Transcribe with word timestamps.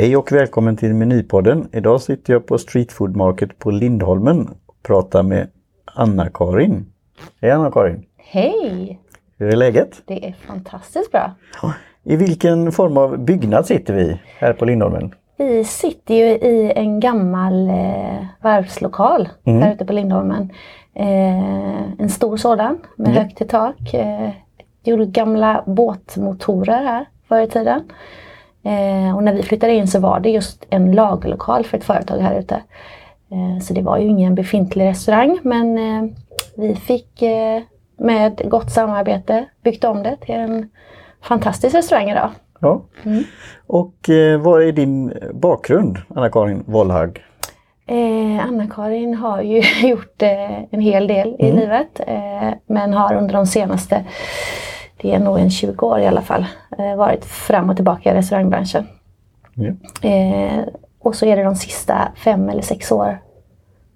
Hej 0.00 0.16
och 0.16 0.32
välkommen 0.32 0.76
till 0.76 0.94
Menypodden. 0.94 1.68
Idag 1.72 2.00
sitter 2.00 2.32
jag 2.32 2.46
på 2.46 2.58
Street 2.58 2.92
Food 2.92 3.16
Market 3.16 3.58
på 3.58 3.70
Lindholmen 3.70 4.48
och 4.66 4.74
pratar 4.82 5.22
med 5.22 5.48
Anna-Karin. 5.84 6.86
Hej 7.40 7.50
Anna-Karin! 7.50 8.04
Hej! 8.16 9.00
Hur 9.38 9.48
är 9.48 9.56
läget? 9.56 10.02
Det 10.06 10.26
är 10.28 10.32
fantastiskt 10.46 11.12
bra. 11.12 11.32
I 12.04 12.16
vilken 12.16 12.72
form 12.72 12.96
av 12.96 13.18
byggnad 13.18 13.66
sitter 13.66 13.94
vi 13.94 14.20
här 14.38 14.52
på 14.52 14.64
Lindholmen? 14.64 15.14
Vi 15.36 15.64
sitter 15.64 16.14
ju 16.14 16.24
i 16.24 16.72
en 16.76 17.00
gammal 17.00 17.68
eh, 17.68 18.24
varvslokal 18.42 19.28
Mm. 19.44 19.62
här 19.62 19.72
ute 19.74 19.84
på 19.84 19.92
Lindholmen. 19.92 20.50
Eh, 20.94 21.82
en 22.00 22.08
stor 22.08 22.36
sådan 22.36 22.78
med 22.96 23.08
Mm. 23.08 23.22
högt 23.22 23.40
i 23.40 23.44
tak. 23.44 23.94
Eh, 23.94 24.30
gjorde 24.84 25.06
gamla 25.06 25.64
båtmotorer 25.66 26.84
här 26.84 27.06
förr 27.28 27.40
i 27.40 27.46
tiden. 27.48 27.80
Eh, 28.62 29.16
och 29.16 29.22
när 29.22 29.32
vi 29.32 29.42
flyttade 29.42 29.72
in 29.72 29.88
så 29.88 30.00
var 30.00 30.20
det 30.20 30.30
just 30.30 30.66
en 30.70 30.92
lagerlokal 30.92 31.64
för 31.64 31.78
ett 31.78 31.84
företag 31.84 32.18
här 32.18 32.38
ute. 32.38 32.62
Eh, 33.30 33.62
så 33.62 33.74
det 33.74 33.82
var 33.82 33.98
ju 33.98 34.06
ingen 34.06 34.34
befintlig 34.34 34.84
restaurang 34.84 35.38
men 35.42 35.78
eh, 35.78 36.10
vi 36.56 36.74
fick 36.74 37.22
eh, 37.22 37.62
med 37.96 38.42
gott 38.44 38.70
samarbete 38.70 39.44
byggt 39.62 39.84
om 39.84 40.02
det 40.02 40.16
till 40.16 40.34
en 40.34 40.70
fantastisk 41.22 41.74
restaurang 41.74 42.10
idag. 42.10 42.30
Ja. 42.60 42.82
Mm. 43.04 43.24
Och 43.66 44.08
eh, 44.08 44.40
vad 44.40 44.62
är 44.62 44.72
din 44.72 45.12
bakgrund 45.34 45.98
Anna-Karin 46.16 46.64
Wollhag? 46.66 47.24
Eh, 47.86 48.46
Anna-Karin 48.48 49.14
har 49.14 49.42
ju 49.42 49.62
gjort 49.88 50.22
en 50.70 50.80
hel 50.80 51.06
del 51.06 51.36
i 51.38 51.52
livet 51.52 52.00
men 52.66 52.92
har 52.92 53.14
under 53.14 53.34
de 53.34 53.46
senaste, 53.46 54.04
det 55.02 55.14
är 55.14 55.18
nog 55.18 55.38
en 55.38 55.50
20 55.50 55.86
år 55.86 55.98
i 56.00 56.06
alla 56.06 56.22
fall, 56.22 56.46
eh, 56.78 56.96
varit 56.96 57.24
fram 57.24 57.70
och 57.70 57.76
tillbaka 57.76 58.10
i 58.12 58.14
restaurangbranschen. 58.14 58.86
Ja. 59.54 60.08
Eh, 60.08 60.60
och 60.98 61.14
så 61.14 61.26
är 61.26 61.36
det 61.36 61.42
de 61.42 61.54
sista 61.54 62.08
fem 62.16 62.48
eller 62.48 62.62
sex 62.62 62.92
år 62.92 63.18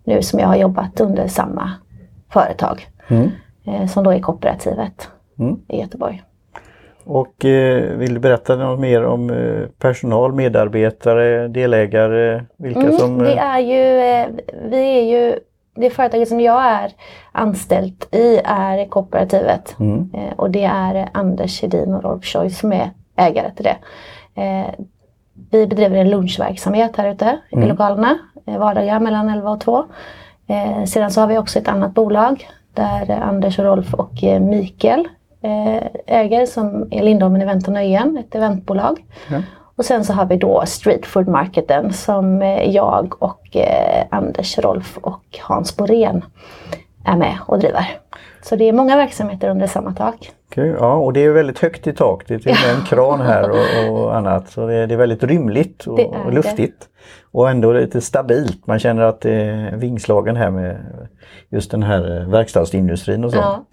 nu 0.04 0.22
som 0.22 0.38
jag 0.40 0.46
har 0.46 0.56
jobbat 0.56 1.00
under 1.00 1.28
samma 1.28 1.70
företag 2.32 2.86
Mm. 3.08 3.30
eh, 3.66 3.86
som 3.86 4.04
då 4.04 4.10
är 4.12 4.20
kooperativet 4.20 5.08
Mm. 5.38 5.56
i 5.68 5.80
Göteborg. 5.80 6.22
Och 7.04 7.44
eh, 7.44 7.96
vill 7.96 8.14
du 8.14 8.20
berätta 8.20 8.56
något 8.56 8.80
mer 8.80 9.04
om 9.04 9.30
eh, 9.30 9.66
personal, 9.78 10.32
medarbetare, 10.32 11.48
delägare? 11.48 12.44
Vilka 12.56 12.80
Mm, 12.80 12.92
som... 12.92 13.18
det 13.18 13.32
eh, 13.32 13.44
är 13.44 13.58
ju, 13.60 13.98
eh, 14.00 14.26
vi 14.70 14.98
är 14.98 15.02
ju, 15.20 15.38
det 15.74 15.90
företaget 15.90 16.28
som 16.28 16.40
jag 16.40 16.64
är 16.64 16.92
anställd 17.32 18.04
i 18.10 18.40
är 18.44 18.88
kooperativet. 18.88 19.76
Mm. 19.80 20.10
Eh, 20.14 20.32
Och 20.36 20.50
det 20.50 20.64
är 20.64 21.08
Anders 21.12 21.62
Hedin 21.62 21.94
och 21.94 22.02
Rolf 22.04 22.24
Scheu 22.24 22.50
som 22.50 22.72
är 22.72 22.90
ägare 23.16 23.50
till 23.56 23.64
det. 23.64 23.76
Eh, 24.42 24.66
Vi 25.50 25.66
bedriver 25.66 25.96
en 25.96 26.10
lunchverksamhet 26.10 26.96
här 26.96 27.08
ute 27.12 27.38
i 27.50 27.56
lokalerna, 27.56 28.18
eh, 28.46 28.58
vardagar 28.58 29.00
mellan 29.00 29.28
11 29.28 29.50
och 29.50 29.60
2. 29.60 29.84
Eh, 30.46 30.84
Sedan 30.84 31.10
så 31.10 31.20
har 31.20 31.28
vi 31.28 31.38
också 31.38 31.58
ett 31.58 31.68
annat 31.68 31.94
bolag 31.94 32.48
där 32.74 33.10
Anders 33.10 33.58
och 33.58 33.64
Rolf 33.64 33.94
och 33.94 34.24
eh, 34.24 34.40
Mikael 34.40 35.08
eh, 35.42 35.82
äger 36.06 36.46
som 36.46 36.88
är 36.90 37.02
Lindholmen 37.02 37.42
Event 37.42 37.66
och 37.68 37.72
Nöjen, 37.74 38.16
ett 38.18 38.34
eventbolag. 38.34 39.04
Ja. 39.30 39.42
Och 39.76 39.84
sen 39.84 40.04
så 40.04 40.12
har 40.12 40.26
vi 40.26 40.36
då 40.36 40.62
Street 40.66 41.06
Food 41.06 41.28
Marketen 41.28 41.92
som 41.92 42.42
eh, 42.42 42.70
jag 42.70 43.22
och 43.22 43.56
eh, 43.56 44.04
Anders, 44.10 44.58
Rolf 44.58 44.98
och 45.00 45.38
Hans 45.40 45.76
Borén 45.76 46.24
är 47.04 47.16
med 47.16 47.38
och 47.46 47.58
driver. 47.58 47.98
Så 48.42 48.56
det 48.56 48.68
är 48.68 48.72
många 48.72 48.96
verksamheter 48.96 49.48
under 49.48 49.66
samma 49.66 49.92
tak. 49.92 50.30
Okej, 50.50 50.74
ja, 50.78 50.94
och 50.94 51.12
det 51.12 51.24
är 51.24 51.30
väldigt 51.30 51.58
högt 51.58 51.86
i 51.86 51.92
tak. 51.92 52.24
Det 52.26 52.34
är 52.34 52.38
till 52.38 52.50
och 52.50 52.56
med 52.66 52.76
en 52.76 52.84
kran 52.84 53.20
här 53.20 53.50
och, 53.50 53.98
och 54.02 54.16
annat. 54.16 54.50
Så 54.50 54.66
det 54.66 54.74
är, 54.74 54.86
det 54.86 54.94
är 54.94 54.98
väldigt 54.98 55.22
rymligt 55.22 55.86
och, 55.86 55.96
Det 55.96 56.04
och 56.04 56.32
luftigt. 56.32 56.88
Och 57.30 57.50
ändå 57.50 57.72
lite 57.72 58.00
stabilt. 58.00 58.66
Man 58.66 58.78
känner 58.78 59.02
att 59.02 59.20
det 59.20 59.32
är 59.32 59.76
vingslagen 59.76 60.36
här 60.36 60.50
med 60.50 60.76
just 61.48 61.70
den 61.70 61.82
här 61.82 62.20
eh, 62.20 62.28
verkstadsindustrin 62.28 63.24
och 63.24 63.30
så. 63.30 63.36
Ja. 63.36 63.64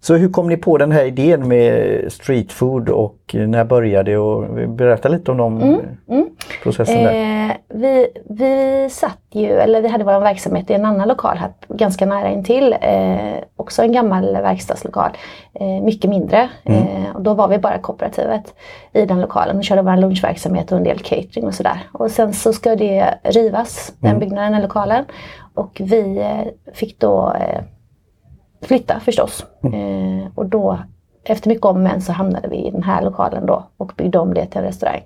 Så 0.00 0.14
hur 0.14 0.28
kom 0.28 0.48
ni 0.48 0.56
på 0.56 0.78
den 0.78 0.92
här 0.92 1.04
idén 1.04 1.48
med 1.48 2.12
street 2.12 2.52
food 2.52 2.88
och 2.88 3.34
när 3.34 3.64
började 3.64 4.10
det? 4.10 4.18
Och 4.18 4.68
berätta 4.68 5.08
lite 5.08 5.30
om 5.30 5.36
de 5.36 5.62
mm. 6.08 6.26
processen 6.62 7.04
där. 7.04 7.48
Eh, 7.50 7.56
vi, 7.68 8.08
vi 8.28 8.88
satt 8.90 9.18
ju, 9.30 9.46
eller 9.46 9.82
vi 9.82 9.88
hade 9.88 10.04
vår 10.04 10.20
verksamhet 10.20 10.70
i 10.70 10.74
en 10.74 10.84
annan 10.84 11.08
lokal 11.08 11.36
här 11.36 11.50
ganska 11.68 12.06
nära 12.06 12.30
intill. 12.30 12.76
Eh, 12.80 13.44
också 13.56 13.82
en 13.82 13.92
gammal 13.92 14.32
verkstadslokal. 14.32 15.10
Eh, 15.54 15.84
mycket 15.84 16.10
mindre. 16.10 16.48
Eh, 16.64 17.14
och 17.14 17.22
då 17.22 17.34
var 17.34 17.48
vi 17.48 17.58
bara 17.58 17.78
kooperativet 17.78 18.54
i 18.92 19.06
den 19.06 19.20
lokalen 19.20 19.56
och 19.56 19.64
körde 19.64 19.82
vår 19.82 19.96
lunchverksamhet 19.96 20.72
och 20.72 20.78
en 20.78 20.84
del 20.84 20.98
catering 20.98 21.46
och 21.46 21.54
sådär. 21.54 21.82
Och 21.92 22.10
sen 22.10 22.32
så 22.32 22.52
ska 22.52 22.69
det 22.76 23.18
rivas, 23.22 23.92
den 23.98 24.18
byggnaden, 24.18 24.52
den 24.52 24.62
lokalen. 24.62 25.04
Och 25.54 25.80
vi 25.84 26.18
eh, 26.18 26.72
fick 26.74 27.00
då 27.00 27.32
eh, 27.40 27.60
flytta 28.62 29.00
förstås. 29.00 29.46
Eh, 29.64 30.32
och 30.34 30.46
då 30.46 30.78
efter 31.24 31.48
mycket 31.48 31.64
om 31.64 31.82
men 31.82 32.02
så 32.02 32.12
hamnade 32.12 32.48
vi 32.48 32.56
i 32.56 32.70
den 32.70 32.82
här 32.82 33.02
lokalen 33.02 33.46
då 33.46 33.66
och 33.76 33.92
byggde 33.96 34.18
om 34.18 34.34
det 34.34 34.46
till 34.46 34.58
en 34.58 34.64
restaurang. 34.64 35.02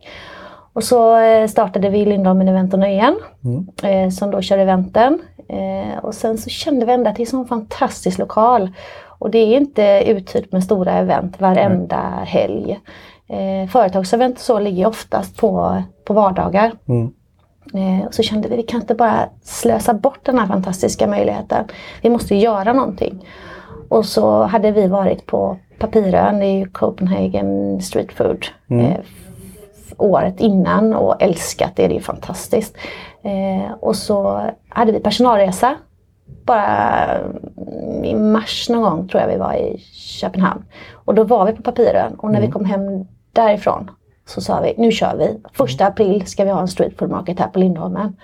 Och 0.72 0.84
så 0.84 1.18
startade 1.48 1.88
vi 1.88 2.04
Lindholmen 2.04 2.48
Event 2.48 2.74
och 2.74 2.80
Nöjen 2.80 3.18
eh, 3.82 4.10
som 4.10 4.30
då 4.30 4.42
kör 4.42 4.58
eventen. 4.58 5.18
Och 6.02 6.14
sen 6.14 6.38
så 6.38 6.50
kände 6.50 6.86
vi 6.86 6.92
ändå 6.92 7.10
att 7.10 7.16
det 7.16 7.20
är 7.22 7.26
en 7.26 7.30
sån 7.30 7.46
fantastisk 7.46 8.18
lokal. 8.18 8.70
Och 9.18 9.30
det 9.30 9.38
är 9.38 9.56
inte 9.56 10.02
uthyrt 10.06 10.52
med 10.52 10.64
stora 10.64 10.92
event 10.92 11.40
varenda 11.40 11.96
helg. 12.24 12.80
Eh, 13.28 13.68
företagsevent 13.68 14.34
och 14.36 14.40
så 14.40 14.58
ligger 14.58 14.86
oftast 14.86 15.36
på, 15.36 15.82
på 16.04 16.14
vardagar. 16.14 16.72
Mm. 16.88 17.12
Eh, 17.74 18.06
och 18.06 18.14
så 18.14 18.22
kände 18.22 18.48
vi, 18.48 18.56
vi 18.56 18.62
kan 18.62 18.80
inte 18.80 18.94
bara 18.94 19.28
slösa 19.42 19.94
bort 19.94 20.18
den 20.22 20.38
här 20.38 20.46
fantastiska 20.46 21.06
möjligheten. 21.06 21.64
Vi 22.02 22.10
måste 22.10 22.34
göra 22.34 22.72
någonting. 22.72 23.26
Och 23.88 24.06
så 24.06 24.42
hade 24.42 24.70
vi 24.72 24.86
varit 24.86 25.26
på 25.26 25.56
Papirön, 25.78 26.42
ju 26.58 26.66
Copenhagen 26.68 27.80
Street 27.82 28.12
Food, 28.12 28.46
eh, 28.70 28.94
f- 29.00 29.92
året 29.98 30.40
innan 30.40 30.94
och 30.94 31.22
älskat 31.22 31.72
det, 31.76 31.88
det 31.88 31.96
är 31.96 32.00
fantastiskt. 32.00 32.76
Eh, 33.22 33.72
och 33.80 33.96
så 33.96 34.42
hade 34.68 34.92
vi 34.92 35.00
personalresa 35.00 35.74
bara 36.46 37.04
mm, 37.06 38.04
i 38.04 38.14
mars 38.14 38.68
någon 38.70 38.82
gång 38.82 39.08
tror 39.08 39.20
jag 39.22 39.28
vi 39.28 39.36
var 39.36 39.54
i 39.54 39.78
Köpenhamn. 39.92 40.64
Och 40.92 41.14
då 41.14 41.24
var 41.24 41.46
vi 41.46 41.52
på 41.52 41.62
Papirön 41.62 42.14
och 42.18 42.30
när 42.30 42.40
vi 42.40 42.50
kom 42.50 42.64
hem 42.64 43.06
därifrån 43.32 43.90
så 44.26 44.40
sa 44.40 44.60
vi, 44.60 44.74
nu 44.78 44.92
kör 44.92 45.16
vi. 45.16 45.40
Första 45.52 45.86
april 45.86 46.26
ska 46.26 46.44
vi 46.44 46.50
ha 46.50 46.60
en 46.60 46.68
street 46.68 46.98
food 46.98 47.10
market 47.10 47.38
här 47.38 47.48
på 47.48 47.58
Lindholmen. 47.58 48.16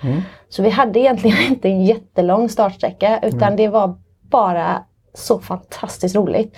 Så 0.49 0.63
vi 0.63 0.69
hade 0.69 0.99
egentligen 0.99 1.37
inte 1.49 1.69
en 1.69 1.85
jättelång 1.85 2.49
startsträcka 2.49 3.19
utan 3.23 3.55
det 3.55 3.67
var 3.67 3.95
bara 4.21 4.83
så 5.13 5.39
fantastiskt 5.39 6.15
roligt. 6.15 6.57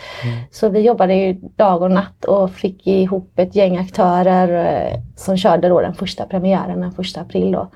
Så 0.51 0.69
vi 0.69 0.79
jobbade 0.79 1.13
ju 1.13 1.33
dag 1.33 1.81
och 1.81 1.91
natt 1.91 2.25
och 2.25 2.51
fick 2.51 2.87
ihop 2.87 3.39
ett 3.39 3.55
gäng 3.55 3.77
aktörer 3.77 4.65
eh, 4.65 4.99
som 5.15 5.37
körde 5.37 5.69
då 5.69 5.81
den 5.81 5.93
första 5.93 6.25
premiären 6.25 6.81
den 6.81 6.91
första 6.91 7.21
april. 7.21 7.51
Då. 7.51 7.67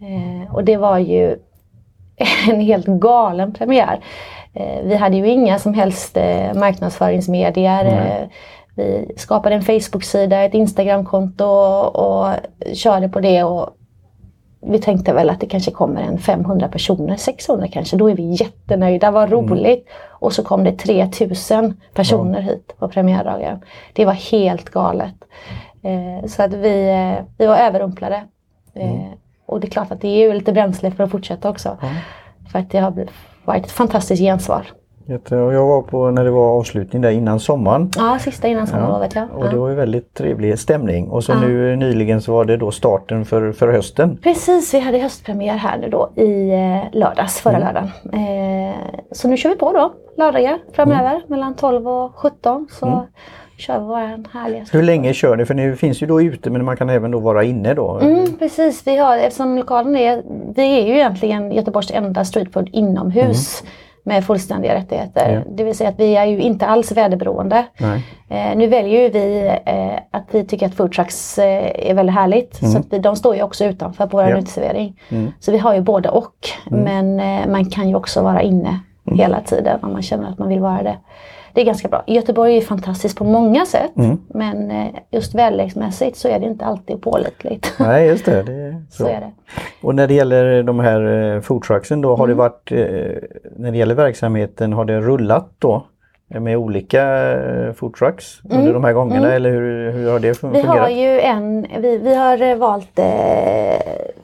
Eh, 0.00 0.54
och 0.54 0.64
det 0.64 0.76
var 0.76 0.98
ju 0.98 1.36
en 2.50 2.60
helt 2.60 2.86
galen 2.86 3.52
premiär. 3.52 4.00
Eh, 4.54 4.84
vi 4.84 4.96
hade 4.96 5.16
ju 5.16 5.28
inga 5.28 5.58
som 5.58 5.74
helst 5.74 6.16
eh, 6.16 6.54
marknadsföringsmedier. 6.54 8.28
Vi 8.80 9.14
skapade 9.16 9.54
en 9.54 9.62
Facebook-sida, 9.62 10.42
ett 10.42 10.54
Instagramkonto 10.54 11.44
och, 11.44 11.96
och 11.96 12.34
körde 12.74 13.08
på 13.08 13.20
det. 13.20 13.44
Och 13.44 13.76
vi 14.60 14.78
tänkte 14.78 15.12
väl 15.12 15.30
att 15.30 15.40
det 15.40 15.46
kanske 15.46 15.70
kommer 15.70 16.02
en 16.02 16.18
500 16.18 16.68
personer, 16.68 17.16
600 17.16 17.68
kanske. 17.68 17.96
Då 17.96 18.10
är 18.10 18.14
vi 18.14 18.34
jättenöjda, 18.34 19.10
vad 19.10 19.30
roligt. 19.30 19.88
Och 20.08 20.32
så 20.32 20.44
kom 20.44 20.64
det 20.64 20.72
3000 20.72 21.80
personer 21.94 22.40
hit 22.40 22.74
på 22.78 22.88
premiärdagen. 22.88 23.60
Det 23.92 24.04
var 24.04 24.12
helt 24.12 24.70
galet. 24.70 25.14
Eh, 25.82 26.28
så 26.28 26.42
att 26.42 26.52
vi, 26.52 26.88
eh, 26.88 27.24
vi 27.38 27.46
var 27.46 27.56
överrumplade. 27.56 28.24
Eh, 28.74 29.12
och 29.46 29.60
det 29.60 29.66
är 29.66 29.70
klart 29.70 29.92
att 29.92 30.00
det 30.00 30.08
är 30.08 30.28
ju 30.28 30.32
lite 30.32 30.52
bränsle 30.52 30.90
för 30.90 31.04
att 31.04 31.10
fortsätta 31.10 31.50
också. 31.50 31.76
För 32.52 32.58
att 32.58 32.70
det 32.70 32.78
har 32.78 33.08
varit 33.44 33.64
ett 33.64 33.72
fantastiskt 33.72 34.22
gensvar. 34.22 34.66
Och 35.14 35.54
Jag 35.54 35.66
var 35.66 35.82
på 35.82 36.10
när 36.10 36.24
det 36.24 36.30
var 36.30 36.58
avslutning 36.58 37.02
där 37.02 37.10
innan 37.10 37.40
sommaren. 37.40 37.90
Ja, 37.96 38.18
sista 38.18 38.48
innan 38.48 38.66
sommarlovet 38.66 39.14
ja. 39.14 39.26
Och 39.34 39.44
det 39.44 39.54
ja. 39.56 39.60
var 39.60 39.68
ju 39.68 39.74
väldigt 39.74 40.14
trevlig 40.14 40.58
stämning. 40.58 41.08
Och 41.08 41.24
så 41.24 41.34
nu 41.34 41.76
nyligen 41.76 42.22
så 42.22 42.32
var 42.32 42.44
det 42.44 42.56
då 42.56 42.70
starten 42.70 43.24
för, 43.24 43.52
för 43.52 43.72
hösten. 43.72 44.18
Precis, 44.22 44.74
vi 44.74 44.80
hade 44.80 44.98
höstpremiär 44.98 45.56
här 45.56 45.78
nu 45.78 45.88
då 45.88 46.10
i 46.16 46.50
eh, 46.50 46.98
lördags, 46.98 47.40
förra 47.40 47.58
lördagen. 47.58 47.90
Eh, 48.12 48.76
så 49.12 49.28
nu 49.28 49.36
kör 49.36 49.50
vi 49.50 49.56
på 49.56 49.72
då, 49.72 49.92
lördagar 50.16 50.58
framöver 50.72 51.22
mellan 51.26 51.54
12 51.54 51.88
och 51.88 52.16
17. 52.16 52.68
Så 52.70 53.06
kör 53.56 53.78
vi 53.78 53.84
våran 53.84 54.26
härliga 54.32 54.64
Hur 54.72 54.82
länge 54.82 55.14
kör 55.14 55.36
ni? 55.36 55.46
För 55.46 55.54
ni 55.54 55.76
finns 55.76 56.02
ju 56.02 56.06
då 56.06 56.22
ute 56.22 56.50
men 56.50 56.64
man 56.64 56.76
kan 56.76 56.90
även 56.90 57.10
då 57.10 57.18
vara 57.18 57.44
inne 57.44 57.74
då. 57.74 57.98
Mm, 57.98 58.38
precis, 58.38 58.86
vi 58.86 58.96
har, 58.96 59.18
eftersom 59.18 59.58
lokalen 59.58 59.96
är, 59.96 60.22
vi 60.54 60.80
är 60.80 60.86
ju 60.86 60.94
egentligen 60.94 61.52
Göteborgs 61.52 61.90
enda 61.90 62.24
streetfood 62.24 62.68
inomhus. 62.72 63.62
Med 64.04 64.24
fullständiga 64.24 64.74
rättigheter. 64.74 65.32
Ja. 65.32 65.52
Det 65.56 65.64
vill 65.64 65.74
säga 65.74 65.90
att 65.90 66.00
vi 66.00 66.16
är 66.16 66.24
ju 66.24 66.40
inte 66.40 66.66
alls 66.66 66.92
väderberoende. 66.92 67.64
Eh, 68.28 68.56
nu 68.56 68.66
väljer 68.66 69.02
ju 69.02 69.08
vi 69.08 69.46
eh, 69.66 69.98
att 70.10 70.26
vi 70.30 70.44
tycker 70.44 70.66
att 70.66 70.74
food 70.74 70.92
trucks 70.92 71.38
eh, 71.38 71.88
är 71.90 71.94
väldigt 71.94 72.14
härligt. 72.14 72.56
Så 72.56 72.78
att 72.78 72.86
vi, 72.90 72.98
de 72.98 73.16
står 73.16 73.36
ju 73.36 73.42
också 73.42 73.64
utanför 73.64 74.06
på 74.06 74.16
vår 74.16 74.28
Ja. 74.28 74.38
uteservering. 74.38 75.00
Mm. 75.08 75.32
Så 75.40 75.52
vi 75.52 75.58
har 75.58 75.74
ju 75.74 75.80
både 75.80 76.08
och. 76.08 76.48
Men 76.70 77.20
eh, 77.20 77.46
man 77.48 77.64
kan 77.64 77.88
ju 77.88 77.94
också 77.94 78.22
vara 78.22 78.42
inne 78.42 78.80
hela 79.04 79.40
tiden 79.40 79.78
om 79.82 79.92
man 79.92 80.02
känner 80.02 80.28
att 80.28 80.38
man 80.38 80.48
vill 80.48 80.60
vara 80.60 80.82
det. 80.82 80.96
Det 81.52 81.60
är 81.60 81.64
ganska 81.64 81.88
bra. 81.88 82.04
Göteborg 82.06 82.56
är 82.56 82.60
fantastiskt 82.60 83.18
på 83.18 83.24
många 83.24 83.66
sätt. 83.66 83.92
Men 84.28 84.70
eh, 84.70 84.86
just 85.10 85.34
väderleksmässigt 85.34 86.16
så 86.16 86.28
är 86.28 86.38
det 86.40 86.46
inte 86.46 86.64
alltid 86.64 87.02
pålitligt. 87.02 87.74
Nej, 87.78 88.06
just 88.06 88.24
det. 88.24 88.42
det 88.42 88.52
är 88.52 88.82
så. 88.90 89.02
så 89.02 89.08
är 89.08 89.20
det. 89.20 89.30
Och 89.82 89.94
när 89.94 90.06
det 90.08 90.14
gäller 90.14 90.62
de 90.62 90.80
här 90.80 91.34
eh, 91.34 91.40
foodtrucksen 91.40 92.00
då, 92.00 92.08
har 92.16 92.24
Mm. 92.24 92.28
det 92.28 92.34
varit, 92.42 92.72
eh, 92.72 93.28
när 93.56 93.72
det 93.72 93.78
gäller 93.78 93.94
verksamheten, 93.94 94.72
har 94.72 94.84
det 94.84 95.00
rullat 95.00 95.50
då 95.58 95.86
med 96.40 96.56
olika 96.56 97.02
foodtrucks 97.76 98.40
under 98.50 98.72
de 98.72 98.84
här 98.84 98.92
gångerna 98.92 99.32
eller 99.32 99.50
hur, 99.50 99.90
hur 99.92 100.10
har 100.10 100.18
det 100.18 100.32
fun- 100.32 100.44
Mm. 100.48 100.52
Vi 100.56 100.62
fungerat? 100.62 100.82
har 100.82 100.88
ju 100.96 101.20
en, 101.20 101.66
vi, 101.80 101.98
vi 101.98 102.14
har 102.14 102.54
valt 102.56 102.98
eh, 102.98 103.04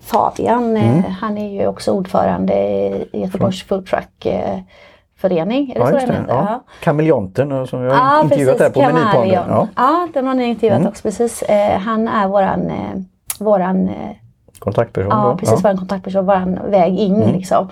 Fabian. 0.00 0.76
Mm. 0.76 1.02
Han 1.20 1.38
är 1.38 1.60
ju 1.60 1.66
också 1.66 1.92
ordförande 1.92 2.54
i 2.54 3.06
Göteborgs 3.12 3.62
Food 3.62 3.86
Truck 3.86 4.26
eh, 4.26 4.58
förening. 5.16 5.70
Är 5.70 5.74
det 5.74 5.80
Ja, 5.80 5.86
så 5.86 5.92
den 5.92 6.06
det. 6.08 6.12
heter? 6.14 6.26
Ja. 6.28 6.60
Kameleonten 6.82 7.52
och 7.52 7.68
som 7.68 7.82
jag 7.82 7.94
har 7.94 8.16
Ja, 8.16 8.22
intervjuat 8.22 8.58
precis. 8.58 8.76
här 8.76 8.88
på 8.88 8.92
Menyponden. 8.94 9.12
Kameleon. 9.12 9.44
Ja. 9.48 9.68
Ja. 9.76 10.08
den 10.14 10.26
har 10.26 10.34
ni 10.34 10.44
intervjuat 10.44 10.86
också 10.86 11.02
precis. 11.02 11.42
Eh, 11.42 11.78
han 11.78 12.08
är 12.08 12.28
våran, 12.28 12.66
eh, 12.70 13.00
våran 13.40 13.88
eh, 13.88 13.94
Kontaktperson 14.58 15.10
Ja, 15.10 15.28
då. 15.30 15.36
precis. 15.36 15.64
Vår 15.64 15.76
kontaktperson, 15.76 16.26
vår 16.26 16.70
väg 16.70 16.98
in. 16.98 17.14
Mm. 17.16 17.32
Liksom. 17.32 17.68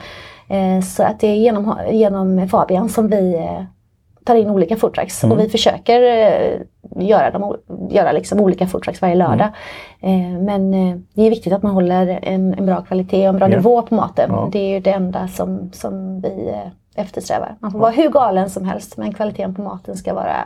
Eh, 0.49 0.81
så 0.85 1.03
att 1.03 1.21
det 1.21 1.27
är 1.27 1.35
genom, 1.35 1.75
genom 1.91 2.49
Fabian 2.49 2.89
som 2.89 3.09
vi 3.09 3.35
eh, 3.37 3.63
tar 4.25 4.35
in 4.35 4.51
olika 4.51 4.77
foodtrucks. 4.77 5.25
Mm. 5.25 5.37
Och 5.39 5.45
vi 5.45 5.49
försöker 5.49 6.03
eh, 6.03 6.61
göra, 6.97 7.31
dem, 7.31 7.57
göra 7.91 8.13
liksom 8.13 8.41
olika 8.41 8.67
foodtrucks 8.67 9.03
varje 9.03 9.15
lördag. 9.15 9.49
Mm. 10.01 10.35
Eh, 10.37 10.41
men 10.43 10.75
eh, 10.75 10.97
det 11.15 11.23
är 11.27 11.31
viktigt 11.31 11.53
att 11.53 11.63
man 11.63 11.73
håller 11.75 12.19
en, 12.23 12.55
en 12.55 12.67
bra 12.67 12.81
kvalitet 12.83 13.29
och 13.29 13.35
en 13.35 13.39
bra 13.39 13.49
Ja. 13.51 13.57
nivå 13.57 13.83
på 13.83 13.95
maten. 13.95 14.31
Ja. 14.33 14.49
Det 14.53 14.59
är 14.59 14.69
ju 14.75 14.81
det 14.81 14.91
enda 14.93 15.29
som, 15.29 15.71
som 15.73 16.21
vi 16.21 16.49
eh, 16.49 16.71
eftersträvar. 16.95 17.57
Man 17.61 17.73
får 17.73 17.79
vara 17.79 17.91
hur 17.91 18.09
galen 18.11 18.51
som 18.51 18.65
helst 18.65 18.97
men 18.97 19.15
kvaliteten 19.15 19.55
på 19.55 19.63
maten 19.63 19.97
ska 19.97 20.15
vara 20.15 20.45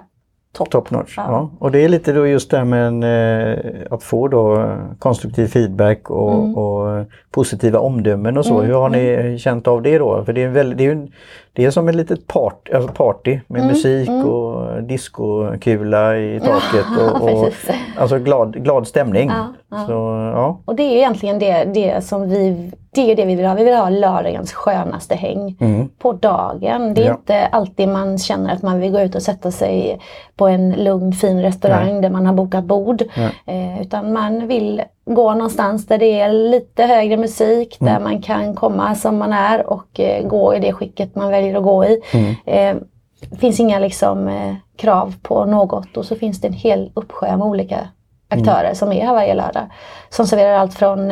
topp. 0.52 0.70
Top 0.70 0.90
notch. 0.90 1.14
Ja. 1.16 1.22
Ja. 1.28 1.50
Och 1.58 1.70
det 1.70 1.84
är 1.84 1.88
lite 1.88 2.12
då 2.12 2.26
just 2.26 2.50
det 2.50 2.56
här 2.58 2.64
med 2.64 3.52
eh, 3.54 3.82
att 3.90 4.02
få 4.02 4.28
då 4.28 4.72
konstruktiv 4.98 5.46
feedback 5.46 6.10
och, 6.10 6.32
Mm. 6.34 6.54
och 6.56 7.04
positiva 7.30 7.78
omdömen 7.78 8.38
och 8.38 8.46
så. 8.46 8.60
Hur 8.60 8.74
har 8.74 8.88
ni 8.88 9.38
känt 9.38 9.68
av 9.68 9.82
det 9.82 9.98
då? 9.98 10.24
För 10.24 10.32
det 10.32 10.42
är, 10.42 10.48
väldigt, 10.48 10.78
det 10.78 10.86
är, 10.86 10.92
en, 10.92 11.12
det 11.52 11.64
är 11.64 11.70
som 11.70 11.88
ett 11.88 11.94
litet 11.94 12.26
part, 12.26 12.68
alltså 12.74 12.88
party 12.92 13.40
med 13.46 13.58
Mm, 13.60 13.72
musik 13.72 14.10
och 14.10 14.82
discokula 14.82 16.18
i 16.18 16.40
taket. 16.40 16.86
och, 17.00 17.22
och, 17.22 17.44
precis. 17.44 17.70
alltså 17.98 18.18
glad, 18.18 18.64
glad 18.64 18.86
stämning. 18.86 19.28
Ja, 19.28 19.54
ja. 19.70 19.84
Så, 19.86 19.92
ja. 20.34 20.60
Och 20.64 20.74
det 20.74 20.82
är 20.82 20.96
egentligen 20.96 21.38
det, 21.38 21.64
det 21.64 22.04
som 22.04 22.28
vi, 22.30 22.72
det 22.90 23.10
är 23.12 23.16
det 23.16 23.24
vi 23.24 23.34
vill 23.34 23.46
ha. 23.46 23.54
Vi 23.54 23.64
vill 23.64 23.74
ha 23.76 23.88
lördagens 23.88 24.52
skönaste 24.52 25.14
häng 25.14 25.56
Mm. 25.60 25.88
på 25.98 26.12
dagen. 26.12 26.94
Det 26.94 27.02
är 27.02 27.06
Ja. 27.06 27.12
inte 27.12 27.46
alltid 27.46 27.88
man 27.88 28.18
känner 28.18 28.54
att 28.54 28.62
man 28.62 28.80
vill 28.80 28.92
gå 28.92 29.00
ut 29.00 29.14
och 29.14 29.22
sätta 29.22 29.50
sig 29.50 30.00
på 30.36 30.48
en 30.48 30.72
lugn 30.72 31.12
fin 31.12 31.42
restaurang 31.42 31.92
Nej. 31.92 32.02
där 32.02 32.10
man 32.10 32.26
har 32.26 32.34
bokat 32.34 32.64
bord. 32.64 33.02
Eh, 33.46 33.80
utan 33.82 34.12
man 34.12 34.46
vill 34.46 34.82
gå 35.04 35.34
någonstans 35.34 35.86
där 35.86 35.98
det 35.98 36.20
är 36.20 36.32
lite 36.32 36.84
högre 36.84 37.16
musik, 37.16 37.80
Mm. 37.80 37.94
där 37.94 38.00
man 38.00 38.22
kan 38.22 38.54
komma 38.54 38.94
som 38.94 39.18
man 39.18 39.32
är 39.32 39.70
och 39.70 40.00
eh, 40.00 40.26
gå 40.28 40.54
i 40.54 40.58
det 40.58 40.72
skicket 40.72 41.14
man 41.14 41.30
väljer 41.30 41.54
att 41.56 41.62
gå 41.64 41.84
i. 41.84 42.00
Mm. 42.12 42.34
Eh, 42.46 42.82
det 43.30 43.36
finns 43.36 43.60
inga 43.60 43.78
liksom, 43.78 44.28
eh, 44.28 44.54
krav 44.76 45.14
på 45.22 45.44
något 45.44 45.96
och 45.96 46.04
så 46.04 46.16
finns 46.16 46.40
det 46.40 46.48
en 46.48 46.54
hel 46.54 46.90
uppsjö 46.94 47.36
med 47.36 47.46
olika 47.46 47.88
aktörer 48.28 48.60
Mm. 48.64 48.74
som 48.74 48.92
är 48.92 49.06
här 49.06 49.14
varje 49.14 49.34
lördag. 49.34 49.66
Som 50.10 50.26
serverar 50.26 50.58
allt 50.58 50.74
från 50.74 51.10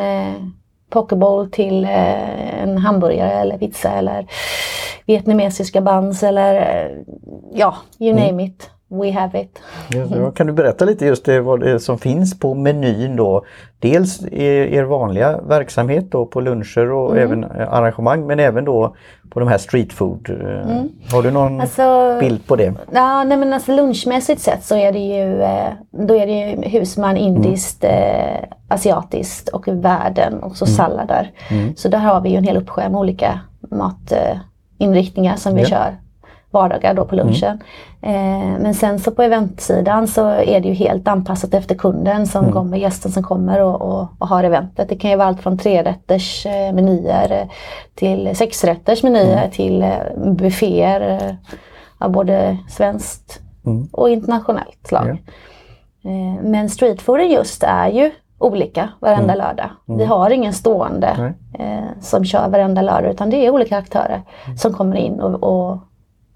pokeball 0.91 1.51
till 1.51 1.85
eh, 1.85 2.63
en 2.63 2.79
hamburgare 2.79 3.33
eller 3.33 3.59
pizza 3.59 3.91
eller 3.93 4.27
vietnamesiska 5.07 5.81
buns 5.81 6.23
eller 6.23 6.55
eh, 6.55 6.91
ja, 7.55 7.75
you 7.99 8.13
Mm. 8.13 8.27
name 8.27 8.45
it. 8.45 8.71
We 8.89 9.11
have 9.13 9.41
it. 9.41 9.59
Det. 9.91 10.35
Kan 10.37 10.47
du 10.47 10.53
berätta 10.53 10.85
lite 10.85 11.07
just 11.07 11.25
det, 11.25 11.41
vad 11.41 11.61
det 11.61 11.81
som 11.81 11.99
finns 11.99 12.39
på 12.39 12.55
menyn 12.55 13.17
då? 13.17 13.45
Dels 13.79 14.23
er, 14.33 14.67
er 14.67 14.85
vanliga 14.85 15.41
verksamhet 15.41 16.11
då 16.11 16.27
på 16.27 16.41
luncher 16.41 16.93
och 16.93 17.17
Mm. 17.17 17.23
även 17.25 17.45
arrangemang 17.69 18.27
men 18.27 18.41
även 18.41 18.65
då 18.65 18.95
på 19.31 19.41
de 19.41 19.49
här 19.49 19.59
street 19.59 19.93
food. 19.93 20.31
eh, 20.31 20.83
Har 21.13 21.23
du 21.23 21.31
någon 21.31 21.47
Mm. 21.49 21.61
Alltså, 21.61 22.17
bild 22.21 22.47
på 22.47 22.57
det? 22.57 22.75
Ja, 22.93 23.25
nej 23.25 23.39
men 23.39 23.53
alltså 23.53 23.73
lunchmässigt 23.73 24.41
sett 24.41 24.65
så 24.65 24.77
är 24.77 24.93
det 24.93 24.99
ju, 24.99 25.43
eh, 25.43 25.69
då 25.91 26.15
är 26.17 26.27
det 26.27 26.33
ju 26.33 26.79
husman, 26.79 27.17
indiskt, 27.17 27.85
eh, 27.85 28.45
asiatiskt 28.69 29.49
och 29.49 29.69
världen 29.69 30.43
och 30.43 30.57
så 30.57 30.67
sallader. 30.67 31.31
Så 31.77 31.89
där 31.89 31.99
har 31.99 32.21
vi 32.21 32.29
ju 32.29 32.37
en 32.37 32.45
hel 32.45 32.57
uppsjö 32.57 32.89
med 32.89 33.01
olika 33.01 33.41
matinriktningar 33.71 35.37
som 35.37 35.55
vi 35.55 35.61
Ja. 35.63 35.67
kör 35.69 35.97
vardagar 36.51 36.95
då 36.95 37.05
på 37.05 37.15
lunchen. 37.15 37.63
Eh, 38.03 38.59
men 38.61 38.75
sen 38.75 38.99
så 38.99 39.11
på 39.11 39.23
eventsidan 39.23 40.09
så 40.09 40.29
är 40.29 40.61
det 40.61 40.69
ju 40.69 40.75
helt 40.75 41.09
anpassat 41.09 41.55
efter 41.55 41.75
kunden 41.75 42.27
som 42.27 42.53
kommer, 42.53 42.77
gästen 42.77 43.13
som 43.13 43.23
kommer 43.23 43.63
och, 43.63 43.83
och, 43.83 44.09
och 44.19 44.29
har 44.29 44.45
eventet. 44.45 44.89
Det 44.89 44.97
kan 44.97 45.11
ju 45.11 45.17
vara 45.17 45.29
allt 45.29 45.43
från 45.43 45.59
trerätters 45.59 46.47
eh, 46.47 46.73
menyer 46.73 47.33
eh, 47.33 47.49
till 47.95 48.37
sexrätters 48.37 49.03
menyer 49.03 49.49
till 49.49 49.83
eh, 49.83 49.91
bufféer. 50.27 51.37
Av 51.99 52.11
både 52.11 52.59
svenskt 52.69 53.41
och 53.93 54.11
internationellt 54.11 54.87
slag. 54.87 55.09
Eh, 56.05 56.43
Men 56.43 56.71
streetfooden 56.71 57.31
just 57.31 57.63
är 57.63 57.89
ju 57.89 58.11
olika 58.39 58.89
varenda 59.01 59.35
lördag. 59.35 59.71
Vi 59.87 60.05
har 60.05 60.31
ingen 60.31 60.53
stående 60.53 61.35
eh, 61.59 62.01
som 62.01 62.25
kör 62.25 62.49
varenda 62.49 62.83
lördag 62.83 63.11
utan 63.11 63.31
det 63.31 63.47
är 63.47 63.51
olika 63.51 63.79
aktörer 63.79 64.23
som 64.59 64.73
kommer 64.73 64.97
in 64.97 65.21
och, 65.21 65.43
och, 65.43 65.79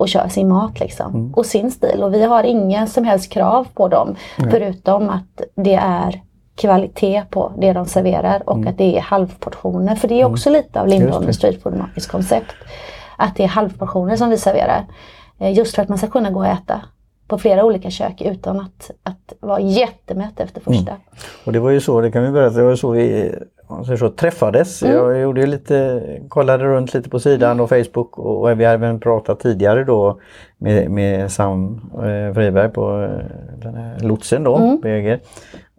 och 0.00 0.08
kör 0.08 0.28
sin 0.28 0.48
mat 0.48 0.80
liksom. 0.80 1.32
Och 1.36 1.46
sin 1.46 1.70
stil. 1.70 2.02
Och 2.02 2.14
vi 2.14 2.22
har 2.24 2.44
inga 2.44 2.86
som 2.86 3.04
helst 3.04 3.32
krav 3.32 3.66
på 3.74 3.88
dem 3.88 4.16
förutom 4.50 5.08
att 5.10 5.42
det 5.54 5.74
är 5.74 6.22
kvalitet 6.54 7.22
på 7.30 7.52
det 7.58 7.72
de 7.72 7.86
serverar 7.86 8.42
och 8.46 8.66
att 8.66 8.78
det 8.78 8.96
är 8.96 9.00
halvportioner. 9.00 9.96
För 9.96 10.08
det 10.08 10.20
är 10.20 10.24
också 10.24 10.50
lite 10.50 10.80
av 10.80 10.86
Lindholmen. 10.86 11.34
Street 11.34 11.62
Food 11.62 11.76
Markets 11.76 12.06
koncept. 12.06 12.54
Att 13.16 13.36
det 13.36 13.44
är 13.44 13.48
halvportioner 13.48 14.16
som 14.16 14.30
vi 14.30 14.38
serverar. 14.38 14.86
Eh, 15.38 15.52
Just 15.52 15.74
för 15.74 15.82
att 15.82 15.88
man 15.88 15.98
ska 15.98 16.06
kunna 16.06 16.30
gå 16.30 16.40
och 16.40 16.46
äta 16.46 16.80
på 17.28 17.38
flera 17.38 17.64
olika 17.64 17.90
kök 17.90 18.20
utan 18.20 18.60
att, 18.60 18.90
att 19.02 19.32
vara 19.40 19.60
jättemätt 19.60 20.40
efter 20.40 20.60
första. 20.60 20.92
Och 21.44 21.52
det 21.52 21.60
var 21.60 21.70
ju 21.70 21.80
så, 21.80 22.00
det 22.00 22.10
kan 22.10 22.22
vi 22.22 22.30
berätta, 22.30 22.56
det 22.56 22.62
var 22.64 22.76
så 22.76 22.90
vi 22.90 23.34
säger 23.84 23.96
så, 23.96 24.08
träffades. 24.10 24.82
Mm. 24.82 24.96
Jag 24.96 25.20
gjorde 25.20 25.46
lite, 25.46 26.02
kollade 26.28 26.64
runt 26.64 26.94
lite 26.94 27.10
på 27.10 27.18
sidan 27.18 27.60
och 27.60 27.68
Facebook 27.68 28.18
och, 28.18 28.40
och 28.42 28.60
vi 28.60 28.64
har 28.64 28.74
även 28.74 29.00
pratat 29.00 29.40
tidigare 29.40 29.84
då 29.84 30.20
med, 30.58 30.90
med 30.90 31.32
Sam 31.32 31.80
eh, 31.94 32.34
Friberg 32.34 32.68
på 32.68 33.02
eh, 33.02 33.26
den 33.62 33.74
här 33.74 34.00
lotsen 34.00 34.44
då, 34.44 34.56
Mm. 34.56 34.80
BG. 34.80 35.18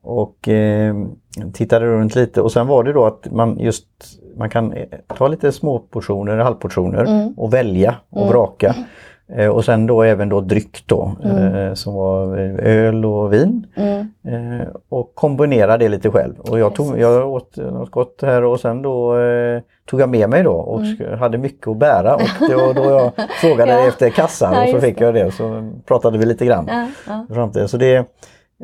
Och 0.04 0.50
eh, 0.50 0.96
tittade 1.54 1.86
runt 1.86 2.16
lite 2.16 2.42
och 2.42 2.52
sen 2.52 2.68
var 2.68 2.84
det 2.84 2.94
då 2.94 3.06
att 3.06 3.32
man 3.32 3.60
just 3.60 3.86
man 4.38 4.50
kan 4.50 4.74
eh, 4.74 4.86
ta 5.18 5.28
lite 5.28 5.52
små 5.52 5.80
portioner, 5.80 6.38
halvportioner 6.38 7.06
Mm. 7.06 7.34
och 7.38 7.54
välja 7.54 7.96
och 8.10 8.28
vraka. 8.28 8.76
Eh, 9.38 9.48
och 9.48 9.66
sen 9.66 9.88
då 9.88 10.02
även 10.04 10.30
då 10.30 10.42
dryck 10.42 10.84
då 10.88 11.12
eh, 11.24 11.74
som 11.74 11.94
var 11.94 12.38
öl 12.60 13.06
och 13.06 13.34
vin. 13.34 13.66
Eh, 14.24 14.68
och 14.90 15.12
kombinera 15.16 15.78
det 15.78 15.90
lite 15.90 16.10
själv. 16.10 16.40
Och 16.40 16.60
jag, 16.60 16.76
tog, 16.76 17.00
jag 17.00 17.30
åt 17.30 17.58
något 17.58 17.92
gott 17.92 18.20
här 18.22 18.44
och 18.44 18.60
sen 18.60 18.82
då 18.82 19.20
eh, 19.20 19.62
tog 19.86 20.00
jag 20.02 20.10
med 20.10 20.30
mig 20.30 20.44
då 20.44 20.52
och 20.54 20.82
sk- 20.82 21.16
hade 21.18 21.38
mycket 21.38 21.68
att 21.68 21.78
bära. 21.78 22.16
Och 22.16 22.22
det 22.50 22.56
var 22.56 22.74
då 22.74 22.84
jag 22.84 23.12
frågade 23.42 23.72
Ja. 23.72 23.88
efter 23.88 24.10
kassan 24.10 24.54
Ja, 24.54 24.64
och 24.64 24.70
så 24.70 24.80
fick 24.80 25.02
jag 25.02 25.14
det. 25.14 25.32
Så 25.32 25.72
pratade 25.86 26.18
vi 26.18 26.26
lite 26.26 26.46
grann. 26.46 26.66
Ja, 27.08 27.26
ja. 27.36 27.50
Det. 27.54 27.68
Så 27.68 27.78
det, 27.78 28.06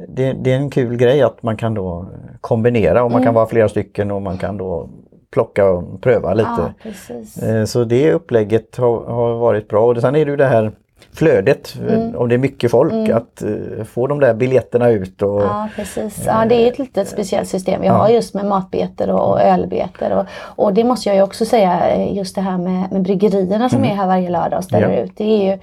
det, 0.08 0.34
det 0.34 0.52
är 0.54 0.58
en 0.58 0.70
kul 0.70 0.96
grej 0.98 1.22
att 1.22 1.44
man 1.44 1.58
kan 1.58 1.74
då 1.74 2.06
kombinera 2.42 3.04
och 3.04 3.12
man 3.12 3.24
kan 3.24 3.34
vara 3.34 3.46
flera 3.48 3.70
stycken 3.70 4.12
och 4.12 4.22
man 4.22 4.38
kan 4.38 4.58
då 4.58 4.90
plocka 5.32 5.66
och 5.70 6.02
pröva 6.02 6.34
lite. 6.34 6.74
ja. 6.84 7.48
Eh, 7.48 7.64
Så 7.66 7.84
det 7.84 8.14
upplägget 8.14 8.78
har, 8.78 9.06
har 9.06 9.36
varit 9.36 9.68
bra. 9.70 9.86
Och 9.86 9.98
sen 10.02 10.16
är 10.16 10.26
det 10.26 10.32
ju 10.32 10.38
det 10.38 10.46
här 10.46 10.72
flödet, 11.14 11.76
eh, 11.90 12.16
om 12.16 12.30
det 12.30 12.36
är 12.36 12.40
mycket 12.40 12.72
folk, 12.72 13.10
att 13.10 13.42
eh, 13.42 13.84
få 13.84 14.08
de 14.08 14.20
där 14.20 14.34
biljetterna 14.34 14.90
ut. 14.90 15.22
Och, 15.22 15.42
Ja, 15.42 15.68
precis. 15.76 16.24
Ja, 16.26 16.46
det 16.50 16.56
är 16.56 16.68
ett 16.72 16.80
litet 16.80 17.08
speciellt 17.08 17.50
system 17.50 17.82
vi 17.82 17.88
har 17.88 18.10
just 18.10 18.34
med 18.34 18.46
matbiljetter 18.46 19.10
och, 19.12 19.30
och 19.32 19.42
ölbiljetter. 19.42 20.18
Och, 20.18 20.26
och 20.66 20.74
det 20.74 20.84
måste 20.84 21.10
jag 21.10 21.16
ju 21.16 21.22
också 21.22 21.46
säga, 21.46 22.06
just 22.06 22.36
det 22.36 22.42
här 22.42 22.58
med, 22.58 22.92
med 22.92 23.02
bryggerierna 23.02 23.70
som 23.70 23.84
är 23.86 23.96
här 23.96 24.08
varje 24.08 24.30
lördag 24.30 24.58
och 24.58 24.64
ställer 24.64 24.90
Ja. 24.90 25.00
ut. 25.04 25.12
Det 25.18 25.24
är 25.24 25.52
ju 25.52 25.60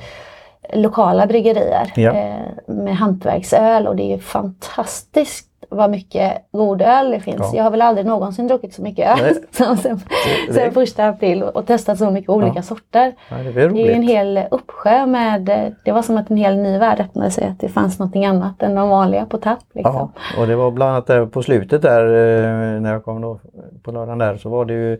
lokala 0.82 1.26
bryggerier 1.26 1.92
Ja. 1.96 2.12
eh, 2.12 2.34
med 2.74 2.96
hantverksöl 2.96 3.86
och 3.86 3.96
det 3.96 4.02
är 4.02 4.16
ju 4.16 4.18
fantastiskt 4.18 5.48
vad 5.74 5.90
mycket 5.90 6.32
god 6.52 6.82
öl 6.82 7.10
det 7.10 7.20
finns. 7.20 7.36
Ja. 7.40 7.50
Jag 7.54 7.64
har 7.64 7.70
väl 7.70 7.82
aldrig 7.82 8.06
någonsin 8.06 8.48
druckit 8.48 8.74
så 8.74 8.82
mycket 8.82 9.20
öl 9.20 9.34
som 9.50 9.76
sen, 9.82 10.00
Det- 10.48 10.52
sen 10.52 10.72
första 10.72 11.08
april 11.08 11.42
och, 11.42 11.66
testat 11.66 11.98
så 11.98 12.10
mycket 12.10 12.30
olika 12.30 12.52
Ja. 12.56 12.62
sorter. 12.62 13.12
Ja, 13.30 13.36
det 13.36 13.62
är 13.62 13.68
Det 13.68 13.90
är 13.92 13.94
en 13.94 14.02
hel 14.02 14.40
uppsjö 14.50 15.06
med, 15.06 15.42
det 15.84 15.92
var 15.92 16.02
som 16.02 16.16
att 16.16 16.30
en 16.30 16.36
hel 16.36 16.56
ny 16.56 16.78
värld 16.78 17.00
öppnade 17.00 17.30
sig, 17.30 17.44
att 17.48 17.60
det 17.60 17.68
fanns 17.68 17.98
någonting 17.98 18.26
annat 18.26 18.62
än 18.62 18.74
de 18.74 18.88
vanliga 18.88 19.26
på 19.26 19.38
tapp. 19.38 19.58
Liksom. 19.74 19.94
Ja, 20.36 20.40
och 20.40 20.46
det 20.46 20.56
var 20.56 20.70
bland 20.70 20.90
annat 20.92 21.06
där 21.06 21.26
på 21.26 21.42
slutet 21.42 21.82
där 21.82 22.04
eh, 22.06 22.80
när 22.80 22.92
jag 22.92 23.04
kom 23.04 23.20
då 23.20 23.40
på 23.82 23.92
lördagen 23.92 24.18
där 24.18 24.36
så 24.36 24.48
var 24.48 24.64
det 24.64 24.72
ju 24.74 24.98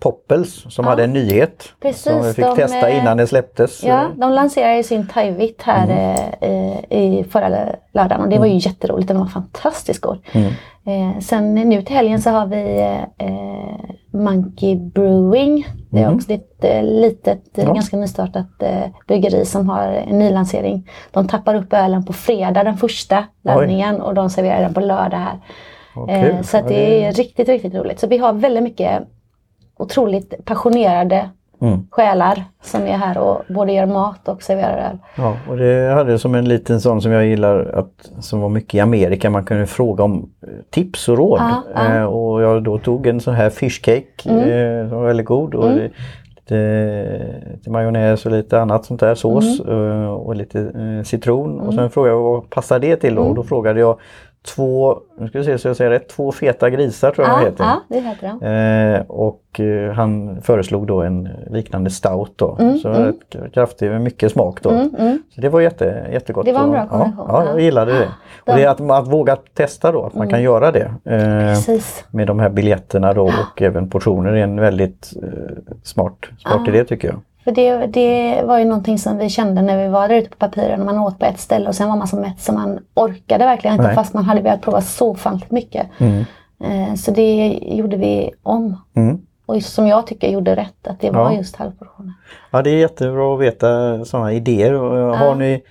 Poppels 0.00 0.66
som 0.68 0.84
Ja. 0.84 0.90
hade 0.90 1.04
en 1.04 1.12
nyhet 1.12 1.64
Precis, 1.82 2.02
som 2.02 2.22
vi 2.22 2.32
fick 2.32 2.44
de, 2.44 2.56
testa 2.56 2.88
eh, 2.88 2.98
innan 3.02 3.16
den 3.16 3.26
släpptes. 3.26 3.84
Ja, 3.84 4.06
de 4.16 4.32
lanserade 4.32 4.82
sin 4.82 5.06
thaivitt 5.08 5.62
här 5.62 5.88
eh, 6.40 6.98
i 6.98 7.24
förra 7.30 7.48
lördagen 7.94 8.20
och 8.24 8.28
det 8.28 8.38
var 8.38 8.46
ju 8.46 8.56
jätteroligt. 8.58 9.08
Den 9.08 9.18
var 9.18 9.26
fantastiskt 9.26 10.00
god. 10.00 10.18
Mm. 10.32 10.52
Eh, 10.86 11.18
sen 11.20 11.54
nu 11.54 11.82
till 11.82 11.96
helgen 11.96 12.20
så 12.22 12.30
har 12.30 12.46
vi 12.46 12.80
eh, 13.18 14.18
Monkey 14.20 14.76
Brewing. 14.76 15.66
Det 15.90 15.98
är 16.00 16.06
Mhm. 16.06 16.16
också 16.16 16.32
ett 16.32 16.64
eh, 16.64 16.82
litet, 16.82 17.58
eh, 17.58 17.64
Ja. 17.64 17.72
ganska 17.72 17.96
nystartat 17.96 18.46
eh, 18.62 18.80
bryggeri 19.06 19.44
som 19.44 19.68
har 19.68 19.82
en 19.86 20.18
nylansering. 20.18 20.88
De 21.10 21.28
tappar 21.28 21.54
upp 21.54 21.72
ölen 21.72 22.04
på 22.04 22.12
fredag, 22.12 22.64
den 22.64 22.76
första 22.76 23.24
laddningen 23.44 24.00
och 24.00 24.14
de 24.14 24.30
serverar 24.30 24.60
den 24.62 24.74
på 24.74 24.80
lördag 24.80 25.18
här. 25.18 25.38
Eh, 26.08 26.22
kul. 26.22 26.44
så 26.44 26.60
det 26.68 27.04
är 27.04 27.12
riktigt, 27.12 27.48
riktigt 27.48 27.74
roligt. 27.74 28.00
Så 28.00 28.06
vi 28.06 28.18
har 28.18 28.32
väldigt 28.32 28.62
mycket 28.62 29.02
otroligt 29.80 30.44
passionerade 30.44 31.30
Mm. 31.62 31.86
själar 31.90 32.44
som 32.62 32.82
är 32.82 32.92
här 32.96 33.18
och 33.18 33.42
både 33.54 33.72
gör 33.72 33.86
mat 33.86 34.28
och 34.28 34.42
serverar 34.42 34.90
öl. 34.90 34.98
Ja, 35.16 35.36
och 35.48 35.56
det 35.56 35.94
hade 35.94 36.10
jag 36.10 36.20
som 36.20 36.34
en 36.34 36.48
liten 36.48 36.80
sån 36.80 37.02
som 37.02 37.12
jag 37.12 37.26
gillar 37.26 37.64
att, 37.74 38.10
som 38.24 38.40
var 38.40 38.48
mycket 38.48 38.74
i 38.74 38.80
Amerika. 38.80 39.30
Man 39.30 39.44
kunde 39.44 39.66
fråga 39.66 40.04
om 40.04 40.30
eh, 40.42 40.48
tips 40.70 41.08
och 41.08 41.16
råd. 41.18 41.40
Ja, 41.40 41.62
ja. 41.74 41.96
Eh, 41.96 42.04
och 42.04 42.42
jag 42.42 42.62
då 42.62 42.78
tog 42.78 43.06
en 43.06 43.20
sån 43.20 43.34
här 43.34 43.50
fishcake 43.50 44.04
eh, 44.26 44.88
som 44.88 44.98
var 44.98 45.06
väldigt 45.06 45.26
god. 45.26 45.54
Och 45.54 45.66
Mm. 45.70 45.90
lite, 46.36 47.50
lite 47.52 47.70
majonnäs 47.70 48.26
och 48.26 48.32
lite 48.32 48.60
annat 48.60 48.84
sånt 48.84 49.00
där 49.00 49.14
sås 49.14 49.60
Mm. 49.60 50.02
eh, 50.02 50.10
och 50.10 50.34
lite 50.36 50.60
eh, 50.60 51.04
citron. 51.04 51.60
Och 51.60 51.74
sen 51.74 51.90
frågade 51.90 52.14
jag 52.14 52.22
vad 52.22 52.50
passar 52.50 52.78
det 52.78 52.96
till 52.96 53.14
då? 53.14 53.20
Mm. 53.20 53.30
Och 53.30 53.36
då 53.36 53.42
frågade 53.42 53.80
jag 53.80 53.98
två, 54.46 54.98
nu 55.18 55.28
ska 55.28 55.38
vi 55.38 55.44
se 55.44 55.58
så 55.58 55.68
jag 55.68 55.76
säger 55.76 55.90
rätt, 55.90 56.08
två 56.08 56.32
feta 56.32 56.70
grisar 56.70 57.10
tror 57.10 57.26
jag 57.26 57.40
Ja, 57.40 57.44
heter. 57.44 57.64
ja, 57.64 57.80
det 57.88 58.00
heter 58.00 58.32
de. 58.40 58.46
Eh, 58.94 59.00
och 59.08 59.60
eh, 59.60 59.92
han 59.92 60.42
föreslog 60.42 60.86
då 60.86 61.02
en 61.02 61.28
liknande 61.50 61.90
stout 61.90 62.32
då. 62.36 62.56
Mm, 62.60 62.78
så 62.78 62.88
mm. 62.88 63.14
kraftig 63.54 63.90
mycket 64.00 64.32
smak 64.32 64.62
då. 64.62 64.70
Mm, 64.70 64.94
mm. 64.98 65.22
Så 65.34 65.40
det 65.40 65.48
var 65.48 65.60
jätte, 65.60 66.06
jättegott. 66.12 66.44
Det 66.46 66.52
var 66.52 66.60
en 66.62 66.70
bra 66.70 66.86
kombination, 66.86 67.14
Ja, 67.28 67.34
ja, 67.38 67.44
ja. 67.44 67.50
jag 67.50 67.60
gillade 67.60 67.92
det. 67.92 67.98
De- 68.44 68.52
Och 68.52 68.58
det 68.58 68.64
är 68.64 68.68
att, 68.68 68.80
att 68.80 69.08
våga 69.12 69.36
testa 69.36 69.92
då, 69.92 70.04
att 70.04 70.14
man 70.14 70.28
kan 70.28 70.42
göra 70.42 70.72
det. 70.72 70.92
Eh, 71.04 71.80
med 72.10 72.26
de 72.26 72.38
här 72.38 72.48
biljetterna 72.50 73.12
då 73.14 73.24
och 73.24 73.62
även 73.62 73.90
portioner 73.90 74.32
är 74.32 74.42
en 74.42 74.60
väldigt 74.60 75.12
eh, 75.22 75.28
smart, 75.82 76.16
smart 76.38 76.68
idé 76.68 76.84
tycker 76.84 77.08
jag. 77.08 77.20
För 77.44 77.52
det, 77.52 77.86
det 77.86 78.42
var 78.42 78.58
ju 78.58 78.64
någonting 78.64 78.98
som 78.98 79.18
vi 79.18 79.28
kände 79.28 79.62
när 79.62 79.82
vi 79.82 79.88
var 79.88 80.08
där 80.08 80.16
ute 80.16 80.30
på 80.30 80.36
papiren. 80.36 80.84
Man 80.84 80.98
åt 80.98 81.18
på 81.18 81.24
ett 81.26 81.40
ställe 81.40 81.68
och 81.68 81.74
sen 81.74 81.88
var 81.88 81.96
man 81.96 82.08
så 82.08 82.16
mätt 82.16 82.40
så 82.40 82.52
man 82.52 82.78
orkade 82.94 83.44
verkligen 83.44 83.74
inte 83.74 83.86
Nej. 83.86 83.94
fast 83.94 84.14
man 84.14 84.24
hade 84.24 84.40
velat 84.40 84.60
prova 84.62 84.80
så 84.80 85.10
ofantligt 85.10 85.50
mycket. 85.50 85.86
Mm. 85.98 86.24
Eh, 86.64 86.94
så 86.94 87.10
det 87.10 87.58
gjorde 87.62 87.96
vi 87.96 88.30
om. 88.42 88.76
Mm. 88.96 89.18
Och 89.46 89.62
som 89.62 89.86
jag 89.86 90.06
tycker 90.06 90.28
gjorde 90.28 90.56
rätt, 90.56 90.86
att 90.86 91.00
det 91.00 91.10
var 91.10 91.30
Ja. 91.30 91.36
just 91.36 91.56
halvportioner. 91.56 92.12
Ja 92.50 92.62
det 92.62 92.70
är 92.70 92.76
jättebra 92.76 93.34
att 93.34 93.40
veta 93.40 94.04
sådana 94.04 94.32
idéer. 94.32 94.72
Har 95.16 95.34
ni 95.34 95.62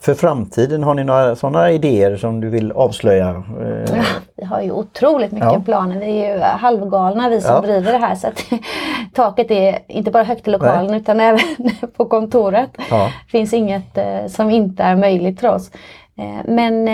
för 0.00 0.14
framtiden, 0.14 0.82
har 0.82 0.94
ni 0.94 1.04
några 1.04 1.36
sådana 1.36 1.70
idéer 1.70 2.16
som 2.16 2.40
du 2.40 2.48
vill 2.48 2.72
avslöja? 2.72 3.28
Eh, 3.30 3.94
Vi 4.36 4.44
har 4.44 4.60
ju 4.60 4.72
otroligt 4.72 5.32
mycket 5.32 5.52
Ja. 5.52 5.60
planer. 5.64 5.98
Vi 6.00 6.18
är 6.22 6.34
ju 6.34 6.40
halvgalna 6.40 7.28
vi 7.28 7.40
som 7.40 7.54
Ja. 7.54 7.60
driver 7.60 7.92
det 7.92 7.98
här. 7.98 8.14
Så 8.14 8.26
att 8.28 8.44
taket 9.14 9.50
är 9.50 9.78
inte 9.88 10.10
bara 10.10 10.22
högt 10.24 10.48
i 10.48 10.50
lokalen 10.50 10.94
utan 10.94 11.20
även 11.20 11.40
på 11.96 12.04
kontoret. 12.04 12.70
Ja. 12.90 13.08
finns 13.28 13.54
inget 13.54 13.98
eh, 13.98 14.26
som 14.28 14.50
inte 14.50 14.82
är 14.82 14.96
möjligt 14.96 15.40
för 15.40 15.48
oss. 15.48 15.70
Eh, 16.18 16.44
men 16.52 16.84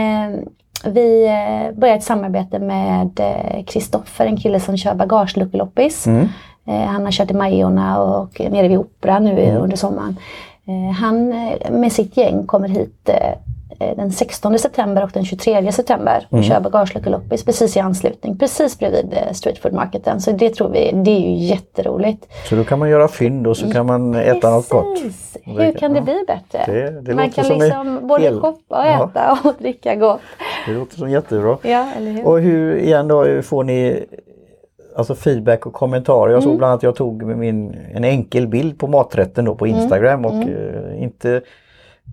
vi 0.86 1.28
började 1.76 1.98
ett 1.98 2.04
samarbete 2.04 2.58
med 2.58 3.20
Kristoffer, 3.66 4.26
en 4.26 4.36
kille 4.36 4.60
som 4.60 4.76
kör 4.76 4.94
bagageluckeloppis. 4.94 6.06
Mm. 6.06 6.28
Han 6.66 7.04
har 7.04 7.10
kört 7.12 7.30
i 7.30 7.34
Majorna 7.34 7.98
och 8.02 8.40
nere 8.40 8.68
vid 8.68 8.78
Operan 8.78 9.24
nu 9.24 9.56
under 9.60 9.76
sommaren. 9.76 10.16
Eh, 10.68 10.94
han 10.94 11.32
eh, 11.32 11.70
med 11.70 11.92
sitt 11.92 12.16
gäng 12.16 12.46
kommer 12.46 12.68
hit 12.68 13.08
eh, 13.08 13.96
den 13.96 14.12
16 14.12 14.58
september 14.58 15.02
och 15.04 15.10
den 15.14 15.24
23 15.24 15.72
september 15.72 16.26
och 16.30 16.44
kör 16.44 16.60
bagageluckeloppis 16.60 17.44
precis 17.44 17.76
i 17.76 17.80
anslutning, 17.80 18.38
precis 18.38 18.78
bredvid 18.78 19.14
Street 19.32 19.58
Food 19.58 19.72
Marketen. 19.72 20.20
Så 20.20 20.30
det 20.32 20.50
tror 20.54 20.68
vi, 20.68 20.90
det 20.94 21.10
är 21.10 21.20
ju 21.20 21.34
jätteroligt. 21.34 22.26
Så 22.48 22.54
då 22.56 22.64
kan 22.64 22.78
man 22.78 22.90
göra 22.90 23.08
fynd 23.08 23.46
och 23.46 23.56
så 23.56 23.70
kan 23.72 23.86
man 23.86 24.14
äta 24.14 24.50
något 24.50 24.68
gott. 24.68 24.98
Hur 25.44 25.72
kan 25.72 25.92
det 25.92 26.00
bli 26.00 26.24
bättre? 26.26 26.72
Det- 26.72 27.00
det 27.00 27.14
Man 27.14 27.30
kan 27.30 27.44
som 27.44 27.52
en 27.54 27.58
liksom 27.60 28.06
både 28.08 28.32
shoppa 28.40 28.78
och 28.80 28.86
Ja. 28.86 29.04
äta 29.10 29.38
och 29.44 29.54
dricka 29.58 29.94
gott. 29.94 30.20
Det 30.66 30.72
låter 30.72 30.96
som 30.96 31.10
jättebra. 31.10 31.58
Ja, 31.62 31.86
eller 31.96 32.10
hur? 32.10 32.26
Och 32.26 32.38
hur 32.40 32.76
igen 32.76 33.08
då 33.08 33.42
får 33.42 33.64
ni 33.64 34.04
alltså 34.96 35.14
feedback 35.14 35.66
och 35.66 35.72
kommentarer? 35.72 36.32
Jag 36.32 36.42
såg 36.42 36.50
Mm. 36.50 36.58
bland 36.58 36.70
annat 36.70 36.82
jag 36.82 36.96
tog 36.96 37.22
min, 37.22 37.76
en 37.94 38.04
enkel 38.04 38.46
bild 38.48 38.78
på 38.78 38.86
maträtten 38.86 39.44
då 39.44 39.54
på 39.54 39.66
Mm. 39.66 39.78
Instagram 39.80 40.24
och 40.24 40.34
eh, 40.34 41.02
inte 41.02 41.40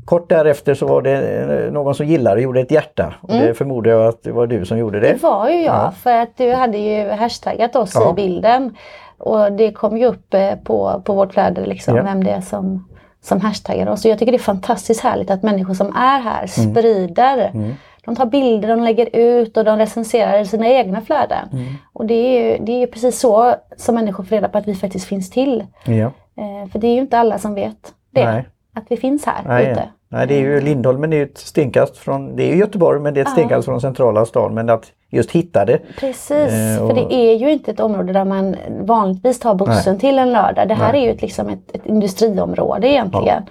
Kort 0.05 0.29
därefter 0.29 0.73
så 0.73 0.87
var 0.87 1.01
det 1.01 1.17
eh, 1.65 1.71
någon 1.71 1.95
som 1.95 2.05
gillade 2.05 2.35
och 2.35 2.41
gjorde 2.41 2.59
ett 2.59 2.71
hjärta. 2.71 3.13
Och 3.21 3.29
det 3.29 3.53
förmodar 3.53 3.91
jag 3.91 4.05
att 4.07 4.23
det 4.23 4.31
var 4.31 4.47
du 4.47 4.65
som 4.65 4.77
gjorde 4.77 4.99
det. 4.99 5.07
Mm. 5.07 5.17
Det 5.21 5.27
var 5.27 5.49
ju 5.49 5.55
jag, 5.63 5.75
Ja. 5.75 5.91
för 5.91 6.11
att 6.17 6.37
du 6.37 6.53
hade 6.53 6.77
ju 6.77 7.09
hashtaggat 7.09 7.75
oss 7.75 7.91
Ja. 7.95 8.11
i 8.11 8.13
bilden. 8.13 8.75
Och 9.17 9.51
det 9.51 9.71
kom 9.71 9.97
ju 9.97 10.05
upp 10.05 10.33
eh, 10.33 10.55
på, 10.63 11.01
på 11.05 11.13
vårt 11.13 11.33
flöde 11.33 11.65
liksom, 11.65 11.95
Ja. 11.97 12.03
vem 12.03 12.23
det 12.23 12.31
är 12.31 12.41
som, 12.41 12.87
som 13.23 13.41
hashtaggar 13.41 13.89
oss. 13.89 14.05
Och 14.05 14.11
jag 14.11 14.19
tycker 14.19 14.31
det 14.31 14.35
är 14.37 14.39
fantastiskt 14.39 15.01
härligt 15.03 15.29
att 15.31 15.43
människor 15.43 15.73
som 15.73 15.87
är 15.95 16.19
här 16.19 16.47
sprider. 16.47 17.51
Mm. 17.53 17.73
De 18.05 18.15
tar 18.15 18.25
bilder, 18.25 18.67
de 18.69 18.83
lägger 18.83 19.09
ut 19.15 19.57
och 19.57 19.65
de 19.65 19.77
recenserar 19.77 20.39
i 20.39 20.45
sina 20.45 20.67
egna 20.67 21.01
flöden. 21.01 21.49
Mm. 21.53 21.65
Och 21.93 22.05
det 22.05 22.13
är, 22.13 22.41
ju, 22.51 22.65
det 22.65 22.71
är 22.71 22.79
ju 22.79 22.87
precis 22.87 23.19
så 23.19 23.55
som 23.77 23.95
människor 23.95 24.23
får 24.23 24.35
reda 24.35 24.49
på 24.49 24.57
att 24.57 24.67
vi 24.67 24.75
faktiskt 24.75 25.05
finns 25.07 25.29
till. 25.29 25.65
Ja. 25.85 25.93
Eh, 26.37 26.69
för 26.71 26.79
det 26.79 26.87
är 26.87 26.93
ju 26.93 27.01
inte 27.01 27.17
alla 27.19 27.37
som 27.39 27.53
vet 27.55 27.93
det. 28.11 28.25
Nej. 28.25 28.47
Att 28.73 28.83
vi 28.89 28.97
finns 28.97 29.25
här 29.25 29.41
Nej, 29.47 29.71
ute. 29.71 29.83
nej, 30.09 30.27
det 30.27 30.33
är 30.35 30.39
ju 30.39 30.61
Lindholmen 30.61 31.13
är 31.13 31.17
ju 31.17 31.23
ett 31.23 31.37
stenkast 31.37 31.97
från, 31.97 32.35
det 32.35 32.43
är 32.43 32.47
ju 32.53 32.55
Göteborg 32.59 32.99
men 32.99 33.13
det 33.13 33.19
är 33.19 33.25
ett 33.25 33.31
stenkast 33.31 33.65
från 33.65 33.81
centrala 33.81 34.25
stan. 34.25 34.53
Men 34.53 34.69
att 34.69 34.91
just 35.09 35.31
hitta 35.31 35.65
det. 35.65 35.79
Precis, 35.99 36.31
Eh, 36.31 36.81
och- 36.83 36.89
för 36.89 36.95
det 36.95 37.13
är 37.13 37.35
ju 37.35 37.51
inte 37.51 37.71
ett 37.71 37.79
område 37.79 38.13
där 38.13 38.25
man 38.25 38.55
vanligtvis 38.81 39.39
tar 39.39 39.55
bussen 39.55 39.99
till 39.99 40.19
en 40.19 40.31
lördag. 40.33 40.67
Det 40.67 40.73
här 40.73 40.91
Nej. 40.93 41.01
är 41.01 41.05
ju 41.05 41.11
ett, 41.15 41.21
liksom 41.21 41.49
ett, 41.49 41.75
ett 41.75 41.85
industriområde 41.85 42.87
egentligen. 42.87 43.43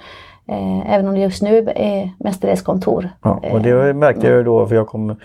Eh, 0.50 0.94
även 0.94 1.08
om 1.08 1.14
det 1.14 1.20
just 1.20 1.42
nu 1.42 1.68
är 1.76 2.10
mestadels 2.18 2.62
kontor. 2.62 3.08
Ja, 3.22 3.42
och 3.52 3.60
det 3.60 3.94
märkte 3.94 4.26
jag 4.26 4.44
då 4.44 4.66
för 4.66 4.74
jag 4.74 4.86
kom 4.86 5.16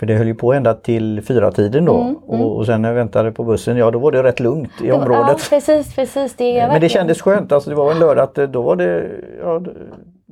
för 0.00 0.06
det 0.06 0.14
höll 0.14 0.26
ju 0.26 0.34
på 0.34 0.52
ända 0.52 0.74
till 0.74 1.22
fyra 1.22 1.50
tiden 1.52 1.84
då 1.84 2.00
Mm, 2.00 2.16
Och, 2.16 2.56
och 2.56 2.66
sen 2.66 2.82
när 2.82 2.88
jag 2.88 2.96
väntade 2.96 3.32
på 3.32 3.44
bussen, 3.44 3.76
ja 3.76 3.90
då 3.90 3.98
var 3.98 4.12
det 4.12 4.22
rätt 4.22 4.40
lugnt 4.40 4.70
i 4.82 4.92
området. 4.92 5.36
Ja, 5.38 5.38
precis, 5.50 5.94
precis. 5.94 6.34
Det 6.36 6.66
Men 6.66 6.80
det 6.80 6.88
kändes 6.88 7.22
skönt, 7.22 7.52
alltså 7.52 7.70
det 7.70 7.76
var 7.76 7.90
en 7.92 7.98
lördag 7.98 8.24
att 8.24 8.38
eh, 8.38 8.44
då 8.44 8.62
var 8.62 8.76
det, 8.76 9.10
ja, 9.42 9.62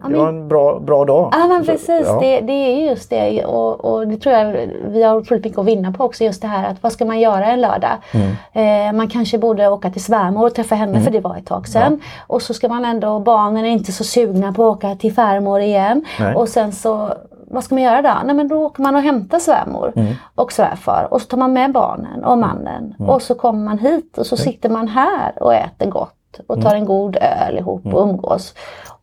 det, 0.02 0.08
det 0.08 0.10
men- 0.10 0.20
var 0.20 0.28
en 0.28 0.48
bra, 0.48 0.78
bra 0.80 1.04
dag. 1.04 1.28
Ja 1.32 1.46
men 1.46 1.64
precis, 1.66 2.06
ja. 2.06 2.18
det, 2.20 2.40
det 2.40 2.52
är 2.52 2.88
just 2.90 3.10
det 3.10 3.44
och, 3.44 3.84
och 3.84 4.08
det 4.08 4.16
tror 4.16 4.34
jag 4.34 4.68
vi 4.84 5.02
har 5.02 5.16
otroligt 5.16 5.44
mycket 5.44 5.58
att 5.58 5.66
vinna 5.66 5.92
på 5.92 6.04
också 6.04 6.24
just 6.24 6.42
det 6.42 6.48
här 6.48 6.68
att 6.70 6.82
vad 6.82 6.92
ska 6.92 7.04
man 7.04 7.20
göra 7.20 7.46
en 7.46 7.60
lördag? 7.60 7.90
Mm. 8.12 8.88
Eh, 8.88 8.92
man 8.96 9.08
kanske 9.08 9.38
borde 9.38 9.68
åka 9.68 9.90
till 9.90 10.04
svärmor 10.04 10.46
och 10.46 10.54
träffa 10.54 10.74
henne 10.74 11.00
för 11.00 11.10
det 11.10 11.20
var 11.20 11.36
ett 11.36 11.46
tag 11.46 11.68
sedan. 11.68 12.00
Och 12.26 12.42
så 12.42 12.54
ska 12.54 12.68
man 12.68 12.84
ändå, 12.84 13.18
barnen 13.18 13.64
är 13.64 13.70
inte 13.70 13.92
så 13.92 14.04
sugna 14.04 14.52
på 14.52 14.68
att 14.70 14.76
åka 14.76 14.94
till 14.94 15.12
farmor 15.14 15.60
igen. 15.60 16.04
Nej. 16.20 16.34
Och 16.34 16.48
sen 16.48 16.72
så, 16.72 17.14
vad 17.50 17.64
ska 17.64 17.74
man 17.74 17.84
göra 17.84 18.02
då? 18.02 18.14
Nej 18.24 18.34
men 18.34 18.48
då 18.48 18.56
åker 18.66 18.82
man 18.82 18.96
och 18.96 19.02
hämtar 19.02 19.38
svärmor 19.38 19.92
Mm. 19.96 20.14
och 20.34 20.52
svärfar 20.52 21.08
och 21.10 21.22
så 21.22 21.26
tar 21.28 21.36
man 21.38 21.52
med 21.52 21.72
barnen 21.72 22.24
och 22.24 22.38
mannen 22.38 22.94
Mm. 22.98 23.10
och 23.10 23.22
så 23.22 23.34
kommer 23.34 23.64
man 23.64 23.78
hit 23.78 24.18
och 24.18 24.26
så 24.26 24.36
sitter 24.36 24.68
man 24.68 24.88
här 24.88 25.32
och 25.42 25.54
äter 25.54 25.86
gott 25.90 26.40
och 26.46 26.54
Mm. 26.56 26.64
tar 26.68 26.74
en 26.74 26.84
god 26.84 27.16
öl 27.16 27.58
ihop 27.58 27.94
och 27.94 28.02
umgås. 28.02 28.54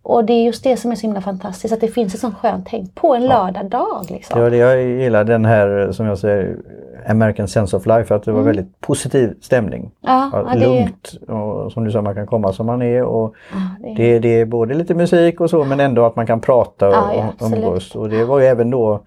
Och 0.09 0.25
det 0.25 0.33
är 0.33 0.43
just 0.43 0.63
det 0.63 0.77
som 0.77 0.91
är 0.91 0.95
så 0.95 1.01
himla 1.01 1.21
fantastiskt, 1.21 1.73
att 1.73 1.81
det 1.81 1.87
finns 1.87 2.13
ett 2.13 2.19
sånt 2.19 2.37
skönt 2.37 2.67
tänk 2.69 2.95
på 2.95 3.15
en 3.15 3.25
lördagdag. 3.25 4.05
Liksom. 4.09 4.41
Var 4.41 4.49
det 4.49 4.57
jag 4.57 4.83
gillade 4.83 5.31
den 5.31 5.45
här 5.45 5.91
som 5.91 6.05
jag 6.05 6.17
säger 6.17 6.57
American 7.07 7.47
Sense 7.47 7.77
of 7.77 7.85
Life, 7.85 8.15
att 8.15 8.23
det 8.23 8.31
var 8.31 8.41
väldigt 8.41 8.81
positiv 8.81 9.33
stämning. 9.41 9.79
Mm. 9.79 9.91
Ja, 10.01 10.29
Ja, 10.33 10.45
ja, 10.53 10.59
det, 10.59 10.65
lugnt 10.65 11.13
och 11.27 11.71
som 11.71 11.83
du 11.83 11.91
sa, 11.91 12.01
man 12.01 12.15
kan 12.15 12.27
komma 12.27 12.53
som 12.53 12.65
man 12.65 12.81
är 12.81 13.03
och 13.03 13.33
ja, 13.51 13.89
det, 13.95 14.03
det, 14.03 14.19
det 14.19 14.41
är 14.41 14.45
både 14.45 14.73
lite 14.73 14.93
musik 14.93 15.41
och 15.41 15.49
så 15.49 15.63
men 15.63 15.79
ändå 15.79 16.05
att 16.05 16.15
man 16.15 16.27
kan 16.27 16.39
prata 16.41 16.87
och, 16.87 16.93
Ja, 16.93 17.33
ja, 17.39 17.45
umgås. 17.47 17.95
Och 17.95 18.09
det 18.09 18.25
var 18.25 18.39
ju 18.39 18.45
även 18.45 18.69
då 18.69 19.01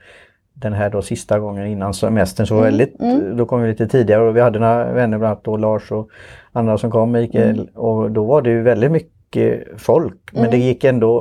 den 0.54 0.73
här 0.73 0.90
då 0.90 1.02
sista 1.02 1.38
gången 1.38 1.66
innan 1.66 1.95
semestern 1.95 2.47
så 2.47 2.54
Mm, 2.54 2.64
väldigt, 2.64 2.99
då 3.38 3.47
kom 3.47 3.62
vi 3.62 3.69
lite 3.69 3.88
tidigare 3.88 4.23
och 4.28 4.37
vi 4.37 4.40
hade 4.40 4.59
några 4.59 4.92
vänner 4.92 5.19
bland 5.19 5.33
annat 5.33 5.45
då 5.45 5.57
Lars 5.57 5.92
och 5.92 6.09
andra 6.52 6.78
som 6.78 6.90
kom, 6.90 7.12
Mikael 7.12 7.50
Mm. 7.61 7.66
och 7.75 8.11
då 8.11 8.25
var 8.25 8.42
det 8.42 8.50
ju 8.50 8.62
väldigt 8.62 8.90
mycket 8.92 9.12
mycket 9.37 9.80
folk 9.82 10.30
men 10.32 10.50
det 10.50 10.56
gick 10.56 10.84
ändå 10.84 11.20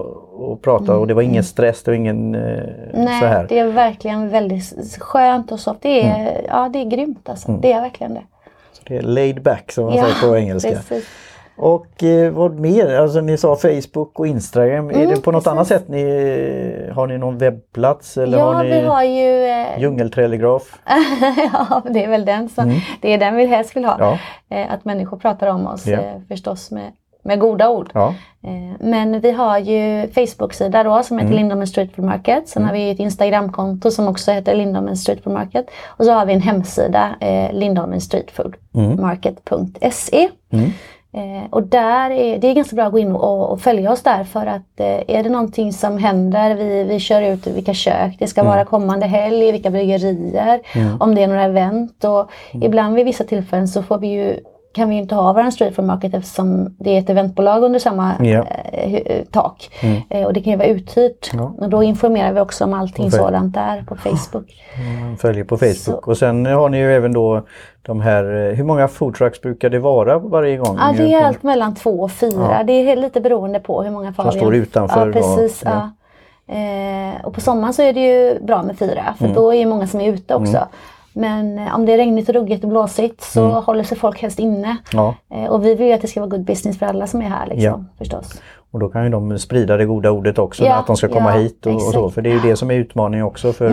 att 0.54 0.62
prata 0.62 0.98
och 0.98 1.08
det 1.08 1.14
var 1.14 1.22
ingen 1.22 1.44
stress, 1.44 1.84
det 1.84 1.92
var 1.92 1.96
ingen 1.96 2.36
eh, 2.36 2.64
Nej, 2.94 3.20
så 3.22 3.26
här. 3.26 3.46
det 3.50 3.60
är 3.60 3.68
verkligen 3.68 4.30
väldigt 4.30 4.98
skönt 5.00 5.52
och 5.52 5.60
soft. 5.60 5.82
Det 5.82 6.02
är, 6.08 6.42
ja, 6.48 6.70
det 6.74 6.80
är 6.80 6.86
grymt 6.86 7.30
alltså. 7.30 7.52
Det 7.52 7.72
är 7.74 7.82
verkligen 7.82 8.14
det. 8.14 8.22
Det 8.88 8.98
är 8.98 9.02
laid 9.02 9.44
back 9.44 9.72
som 9.72 9.86
man 9.86 9.96
Ja, 9.96 10.04
säger 10.04 10.30
på 10.32 10.38
engelska. 10.38 10.70
precis. 10.70 11.06
Och 11.58 12.04
eh, 12.04 12.32
vad 12.32 12.60
mer? 12.60 12.96
Alltså 13.00 13.22
ni 13.22 13.38
sa 13.38 13.56
Facebook 13.56 14.20
och 14.20 14.28
Instagram. 14.28 14.90
är 14.90 14.94
Mm, 14.94 15.10
det 15.10 15.22
på 15.22 15.32
något 15.32 15.44
precis. 15.44 15.52
annat 15.52 15.68
sätt? 15.68 15.88
Ni, 15.88 16.04
har 16.96 17.08
ni 17.08 17.18
någon 17.18 17.38
webbplats 17.38 18.18
eller 18.18 18.38
Ja, 18.38 18.54
har 18.54 18.64
ni 18.64 18.70
vi 18.70 18.82
har 18.86 19.04
ju... 19.04 19.44
Eh, 19.46 19.80
djungeltelegraf? 19.82 20.80
ja, 21.54 21.82
det 21.90 22.04
är 22.04 22.10
väl 22.10 22.26
den 22.26 22.50
som, 22.50 22.82
det 23.02 23.14
är 23.14 23.18
den 23.18 23.36
vi 23.36 23.46
helst 23.46 23.76
vill 23.76 23.86
ha. 23.86 23.96
Ja. 24.00 24.18
Eh, 24.58 24.74
att 24.74 24.86
människor 24.86 25.18
pratar 25.18 25.48
om 25.48 25.68
oss 25.68 25.88
Ja. 25.88 25.98
eh, 26.00 26.14
förstås 26.28 26.72
med, 26.72 26.92
med 27.24 27.40
goda 27.40 27.70
ord. 27.70 27.92
Ja. 27.94 28.14
Eh, 28.44 28.76
Men 28.80 29.20
vi 29.20 29.32
har 29.32 29.58
ju 29.58 30.08
Facebook-sida 30.08 30.84
då 30.84 31.04
som 31.04 31.18
heter 31.18 31.34
Lindholmen 31.34 31.68
Street 31.68 31.96
Food 31.96 32.06
Market. 32.06 32.50
Sen 32.50 32.66
har 32.66 32.74
vi 32.74 32.90
ett 32.90 33.00
Instagramkonto 33.00 33.92
som 33.92 34.08
också 34.08 34.32
heter 34.32 34.56
Lindholmen 34.56 34.98
Street 34.98 35.24
Food 35.24 35.34
Market. 35.34 35.66
Och 35.88 36.06
så 36.06 36.12
har 36.12 36.26
vi 36.26 36.34
en 36.34 36.42
hemsida, 36.42 37.10
eh, 37.20 37.54
Lindholmen 37.54 38.02
Street 38.02 38.32
Food 38.32 38.56
Market.se. 39.00 40.30
Eh, 41.14 41.50
och 41.50 41.64
där 41.64 42.12
är, 42.12 42.38
det 42.40 42.48
är 42.48 42.54
ganska 42.54 42.76
bra 42.76 42.86
att 42.86 42.92
gå 42.92 43.00
in 43.00 43.12
och, 43.12 43.52
och 43.52 43.62
följa 43.62 43.92
oss 43.92 44.04
där 44.04 44.24
för 44.24 44.46
att 44.46 44.80
eh, 44.80 45.18
är 45.18 45.24
det 45.24 45.30
någonting 45.30 45.74
som 45.74 45.98
händer, 45.98 46.56
vi, 46.56 46.84
vi 46.84 47.00
kör 47.00 47.22
ut 47.22 47.48
vilka 47.48 47.74
kök 47.74 48.16
det 48.20 48.28
ska 48.28 48.44
vara 48.44 48.66
kommande 48.66 49.06
helg, 49.06 49.52
vilka 49.52 49.70
bryggerier, 49.70 50.60
om 51.00 51.16
det 51.16 51.24
är 51.24 51.28
några 51.28 51.44
event 51.44 52.04
och 52.04 52.30
ibland 52.54 52.96
vid 52.96 53.06
vissa 53.06 53.24
tillfällen 53.24 53.68
så 53.68 53.84
får 53.84 53.98
vi 53.98 54.08
ju 54.08 54.40
kan 54.80 54.90
vi 54.90 54.96
inte 54.96 55.16
ha 55.16 55.34
vår 55.34 55.52
street 55.52 55.76
food 55.76 55.86
market 55.86 56.14
eftersom 56.14 56.76
det 56.80 56.90
är 56.96 57.00
ett 57.00 57.10
eventbolag 57.10 57.64
under 57.64 57.80
samma 57.80 58.12
Ja. 58.20 58.44
eh, 58.74 59.24
tak. 59.32 59.70
Eh, 60.10 60.26
och 60.26 60.34
det 60.34 60.42
kan 60.42 60.52
ju 60.52 60.58
vara 60.58 60.68
uthyrt. 60.68 61.30
Ja. 61.34 61.54
Och 61.58 61.70
då 61.70 61.84
informerar 61.84 62.34
vi 62.34 62.40
också 62.40 62.64
om 62.66 62.74
allting 62.74 63.12
sådant 63.12 63.54
där 63.54 63.84
på 63.88 63.96
Facebook. 63.96 64.64
Man 65.02 65.18
följer 65.18 65.44
på 65.44 65.58
Facebook. 65.58 66.08
Och 66.08 66.18
sen 66.18 66.46
har 66.46 66.70
ni 66.70 66.78
ju 66.78 66.94
även 66.96 67.14
då 67.14 67.46
de 67.82 68.02
här, 68.02 68.24
eh, 68.50 68.56
hur 68.56 68.64
många 68.64 68.88
foodtrucks 68.88 69.42
brukar 69.42 69.70
det 69.70 69.80
vara 69.80 70.20
varje 70.20 70.58
gång? 70.58 70.78
Ja, 70.80 70.94
det 70.98 71.14
är 71.14 71.24
allt 71.26 71.44
mellan 71.44 71.76
två 71.76 72.00
och 72.02 72.12
fyra. 72.12 72.64
Det 72.68 72.74
är 72.74 72.96
lite 72.96 73.22
beroende 73.22 73.60
på 73.60 73.84
hur 73.84 73.92
många 73.92 74.14
far 74.14 74.32
står 74.32 74.52
vi- 74.52 74.58
utanför 74.58 75.00
Ja, 75.00 75.06
då, 75.06 75.12
precis. 75.14 75.62
ja. 75.66 75.72
Ja. 75.72 75.90
Eh, 76.56 77.26
och 77.26 77.34
på 77.34 77.42
sommaren 77.42 77.74
så 77.74 77.82
är 77.82 77.94
det 77.94 78.00
ju 78.00 78.40
bra 78.44 78.64
med 78.64 78.78
fyra 78.80 79.14
för 79.18 79.26
Mm. 79.26 79.36
då 79.36 79.54
är 79.54 79.58
ju 79.58 79.66
många 79.66 79.88
som 79.88 80.02
är 80.02 80.08
ute 80.14 80.36
också. 80.36 80.68
Men 81.20 81.60
eh, 81.60 81.76
om 81.76 81.86
det 81.86 81.94
är 81.94 81.98
regnigt 81.98 82.30
och 82.30 82.36
ruggigt 82.36 82.64
och 82.64 82.70
blåsigt 82.70 83.22
så 83.22 83.42
Mm. 83.46 83.52
håller 83.64 83.84
sig 83.84 83.98
folk 83.98 84.22
helst 84.22 84.40
inne. 84.40 84.78
Ja, 84.94 85.16
Eh, 85.34 85.46
och 85.52 85.66
vi 85.66 85.76
vill 85.76 85.88
ju 85.88 85.94
att 85.94 86.02
det 86.02 86.08
ska 86.08 86.20
vara 86.20 86.30
good 86.30 86.46
business 86.46 86.80
för 86.80 86.86
alla 86.86 87.08
som 87.08 87.22
är 87.22 87.26
här 87.30 87.46
liksom, 87.46 87.64
Ja. 87.64 87.84
förstås. 87.98 88.42
och 88.72 88.80
då 88.80 88.90
kan 88.90 89.04
ju 89.04 89.10
de 89.10 89.40
sprida 89.40 89.78
det 89.78 89.86
goda 89.86 90.12
ordet 90.12 90.40
också, 90.40 90.64
Ja, 90.66 90.74
att 90.76 90.88
de 90.88 90.98
ska 90.98 91.08
komma 91.08 91.32
hit 91.32 91.66
och, 91.66 91.74
och 91.74 91.82
så. 91.82 92.00
Mm. 92.00 92.12
För 92.12 92.22
det 92.22 92.30
är 92.30 92.34
ju 92.34 92.40
det 92.40 92.56
som 92.56 92.72
är 92.72 92.76
utmaningen 92.76 93.26
också 93.26 93.54
för 93.54 93.72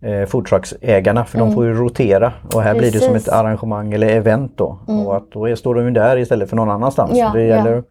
eh, 0.00 0.26
foodtrucksägarna, 0.26 1.24
för 1.24 1.38
de 1.38 1.52
får 1.54 1.64
ju 1.64 1.74
rotera. 1.74 2.32
Och 2.54 2.62
här 2.62 2.74
blir 2.74 2.90
det 2.92 2.98
som 2.98 3.12
Precis. 3.12 3.28
ett 3.28 3.34
arrangemang 3.34 3.92
eller 3.92 4.06
event 4.08 4.52
då. 4.56 4.78
Och 5.06 5.16
att 5.16 5.30
då 5.32 5.48
är, 5.48 5.54
står 5.54 5.74
de 5.74 5.84
ju 5.84 5.90
där 5.90 6.16
istället 6.16 6.48
för 6.48 6.56
någon 6.56 6.70
annanstans. 6.70 7.10
Ja, 7.14 7.30
det 7.34 7.42
gäller 7.42 7.82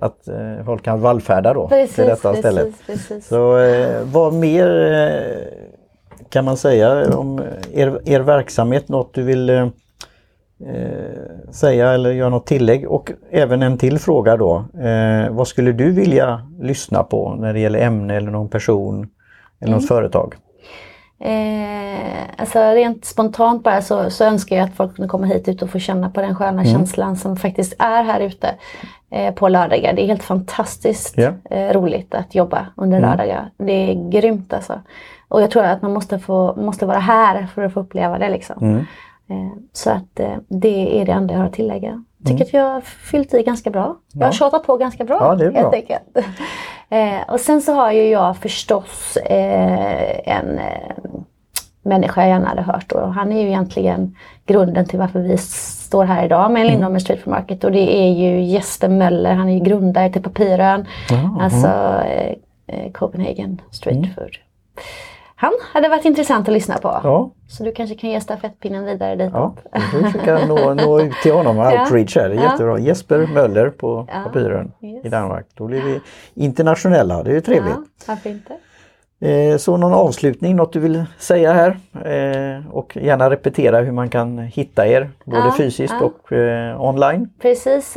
att 0.00 0.28
eh, 0.28 0.64
folk 0.64 0.82
kan 0.82 1.00
vallfärda 1.00 1.54
då 1.54 1.68
Precis, 1.68 1.94
till 1.96 2.04
detta 2.04 2.28
precis, 2.28 2.38
stället. 2.40 2.74
precis. 2.86 3.26
Så 3.28 3.58
eh, 3.58 4.02
vad 4.12 4.32
mer 4.34 4.92
eh, 4.92 5.73
kan 6.30 6.44
man 6.44 6.56
säga 6.56 7.16
om 7.16 7.42
er, 7.72 8.00
er 8.04 8.20
verksamhet? 8.20 8.88
Något 8.88 9.14
du 9.14 9.22
vill 9.22 9.50
eh, 9.50 9.62
eh, 10.66 11.50
säga 11.50 11.92
eller 11.92 12.12
göra 12.12 12.28
något 12.28 12.46
tillägg? 12.46 12.88
Och 12.88 13.12
även 13.30 13.62
en 13.62 13.78
till 13.78 13.98
fråga 13.98 14.36
då. 14.36 14.64
Eh, 14.80 15.30
vad 15.30 15.48
skulle 15.48 15.72
du 15.72 15.92
vilja 15.92 16.50
lyssna 16.60 17.02
på 17.02 17.34
när 17.34 17.52
det 17.52 17.60
gäller 17.60 17.78
ämne 17.78 18.16
eller 18.16 18.30
någon 18.30 18.48
person 18.48 19.08
eller 19.60 19.72
något 19.72 19.88
företag? 19.88 20.34
Eh, 21.20 22.24
alltså 22.36 22.58
rent 22.58 23.04
spontant 23.04 23.64
bara 23.64 23.82
så, 23.82 24.10
så 24.10 24.24
önskar 24.24 24.56
jag 24.56 24.64
att 24.64 24.76
folk 24.76 24.96
kunde 24.96 25.08
komma 25.08 25.26
hit 25.26 25.48
ut 25.48 25.62
och 25.62 25.70
få 25.70 25.78
känna 25.78 26.10
på 26.10 26.20
den 26.20 26.34
sköna 26.34 26.64
känslan 26.64 27.16
som 27.16 27.36
faktiskt 27.36 27.74
är 27.78 28.02
här 28.02 28.20
ute 28.20 28.54
på 29.34 29.48
lördagar. 29.48 29.92
Det 29.92 30.02
är 30.02 30.06
helt 30.06 30.22
fantastiskt 30.22 31.14
Ja. 31.18 31.32
eh, 31.50 31.72
roligt 31.72 32.14
att 32.14 32.34
jobba 32.34 32.66
under 32.76 33.00
lördagar. 33.00 33.50
Det 33.56 33.72
är 33.72 34.10
grymt 34.10 34.52
alltså. 34.52 34.80
Och 35.28 35.42
jag 35.42 35.50
tror 35.50 35.64
att 35.64 35.82
man 35.82 35.92
måste, 35.92 36.18
få, 36.18 36.54
måste 36.56 36.86
vara 36.86 36.98
här 36.98 37.46
för 37.54 37.62
att 37.62 37.72
få 37.72 37.80
uppleva 37.80 38.18
det 38.18 38.28
liksom. 38.28 38.76
Eh, 39.28 39.36
så 39.72 39.90
att 39.90 40.20
eh, 40.20 40.34
det 40.48 41.00
är 41.00 41.04
det 41.06 41.12
enda 41.12 41.34
jag 41.34 41.38
har 41.40 41.46
att 41.46 41.52
tillägga. 41.52 42.04
Jag 42.18 42.28
tycker 42.32 42.44
att 42.44 42.52
jag 42.52 42.64
har 42.74 42.80
fyllt 42.80 43.34
i 43.34 43.42
ganska 43.42 43.70
bra. 43.70 43.96
Jag 44.12 44.26
har 44.26 44.32
tjatat 44.32 44.66
på 44.66 44.76
ganska 44.76 45.04
bra, 45.04 45.18
Ja, 45.20 45.34
det 45.34 45.44
är 45.44 45.50
bra. 45.50 45.60
helt 45.60 45.74
enkelt. 45.74 46.04
Eh, 46.88 47.20
och 47.32 47.40
sen 47.40 47.60
så 47.62 47.72
har 47.74 47.92
ju 47.92 48.08
jag 48.08 48.36
förstås 48.36 49.16
eh, 49.16 50.28
en 50.36 50.58
eh, 50.58 50.64
människa 51.84 52.20
jag 52.20 52.28
gärna 52.30 52.48
hade 52.48 52.62
hört 52.62 52.92
och 52.92 53.14
han 53.14 53.32
är 53.32 53.40
ju 53.42 53.46
egentligen 53.48 54.16
grunden 54.46 54.86
till 54.86 54.98
varför 54.98 55.20
vi 55.20 55.38
står 55.38 56.04
här 56.04 56.24
idag 56.24 56.50
med 56.52 56.66
Lindholmen 56.66 57.00
Street 57.00 57.20
Food 57.22 57.30
Market 57.30 57.64
och 57.64 57.72
det 57.72 57.96
är 57.96 58.12
ju 58.12 58.42
Jesper 58.42 58.88
Möller, 58.88 59.34
han 59.34 59.48
är 59.48 59.54
ju 59.58 59.64
grundare 59.64 60.10
till 60.12 60.22
Papyrön, 60.22 60.86
alltså 61.40 61.66
eh, 62.06 62.34
eh, 62.66 62.92
Copenhagen 62.92 63.60
Street 63.70 64.14
Food. 64.14 64.30
Han 65.36 65.52
hade 65.72 65.88
varit 65.88 66.04
intressant 66.04 66.48
att 66.48 66.54
lyssna 66.54 66.78
på. 66.78 67.00
Ja, 67.02 67.30
Så 67.48 67.64
du 67.64 67.72
kanske 67.72 67.96
kan 67.96 68.10
ge 68.10 68.20
stafettpinnen 68.20 68.84
vidare 68.84 69.16
ditåt. 69.16 69.32
ja. 69.32 69.54
vi 69.72 69.80
får 69.80 69.98
försöka 70.10 70.46
nå, 70.46 70.74
nå 70.74 71.00
ut 71.00 71.12
till 71.22 71.32
honom. 71.32 71.58
Outreach 71.80 72.16
här, 72.16 72.28
det 72.28 72.34
är 72.34 72.36
Ja. 72.36 72.50
jättebra. 72.50 72.78
Jesper 72.78 73.26
Möller 73.26 73.70
på 73.70 74.06
Papyren 74.24 74.72
Yes. 74.82 75.04
i 75.04 75.08
Danmark. 75.08 75.46
Då 75.54 75.66
blir 75.66 75.82
vi 75.82 76.00
internationella, 76.34 77.22
det 77.22 77.30
är 77.30 77.34
ju 77.34 77.40
trevligt. 77.40 77.74
Ja, 77.74 77.84
varför 78.08 78.30
inte? 78.30 78.52
Eh, 79.20 79.56
Så 79.56 79.76
någon 79.76 79.92
avslutning, 79.92 80.56
något 80.56 80.72
du 80.72 80.80
vill 80.80 81.04
säga 81.18 81.52
här? 81.52 81.68
Eh, 81.94 82.66
Och 82.70 82.96
gärna 82.96 83.30
repetera 83.30 83.80
hur 83.80 83.92
man 83.92 84.08
kan 84.08 84.38
hitta 84.38 84.86
er, 84.86 85.10
både 85.24 85.38
Ja, 85.40 85.54
fysiskt 85.56 85.94
ja. 86.00 86.06
och 86.06 86.32
eh, 86.32 86.80
online. 86.82 87.28
Precis. 87.42 87.96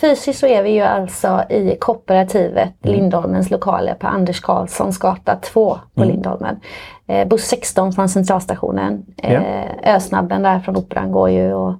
Fysiskt 0.00 0.38
så 0.38 0.46
är 0.46 0.62
vi 0.62 0.70
ju 0.70 0.80
alltså 0.80 1.42
i 1.50 1.76
kooperativet 1.80 2.68
Lindholmens 2.82 3.50
lokaler 3.50 3.94
på 3.94 4.06
Anders 4.06 4.40
Karlssons 4.40 4.98
gata 4.98 5.36
2 5.36 5.78
på 5.94 6.04
Lindholmen. 6.04 6.60
Eh, 7.06 7.28
buss 7.28 7.44
16 7.44 7.92
från 7.92 8.08
centralstationen. 8.08 9.06
Eh, 9.22 9.94
Ösnabben 9.96 10.42
där 10.42 10.60
från 10.60 10.76
Operan 10.76 11.12
går 11.12 11.30
ju 11.30 11.52
och 11.54 11.74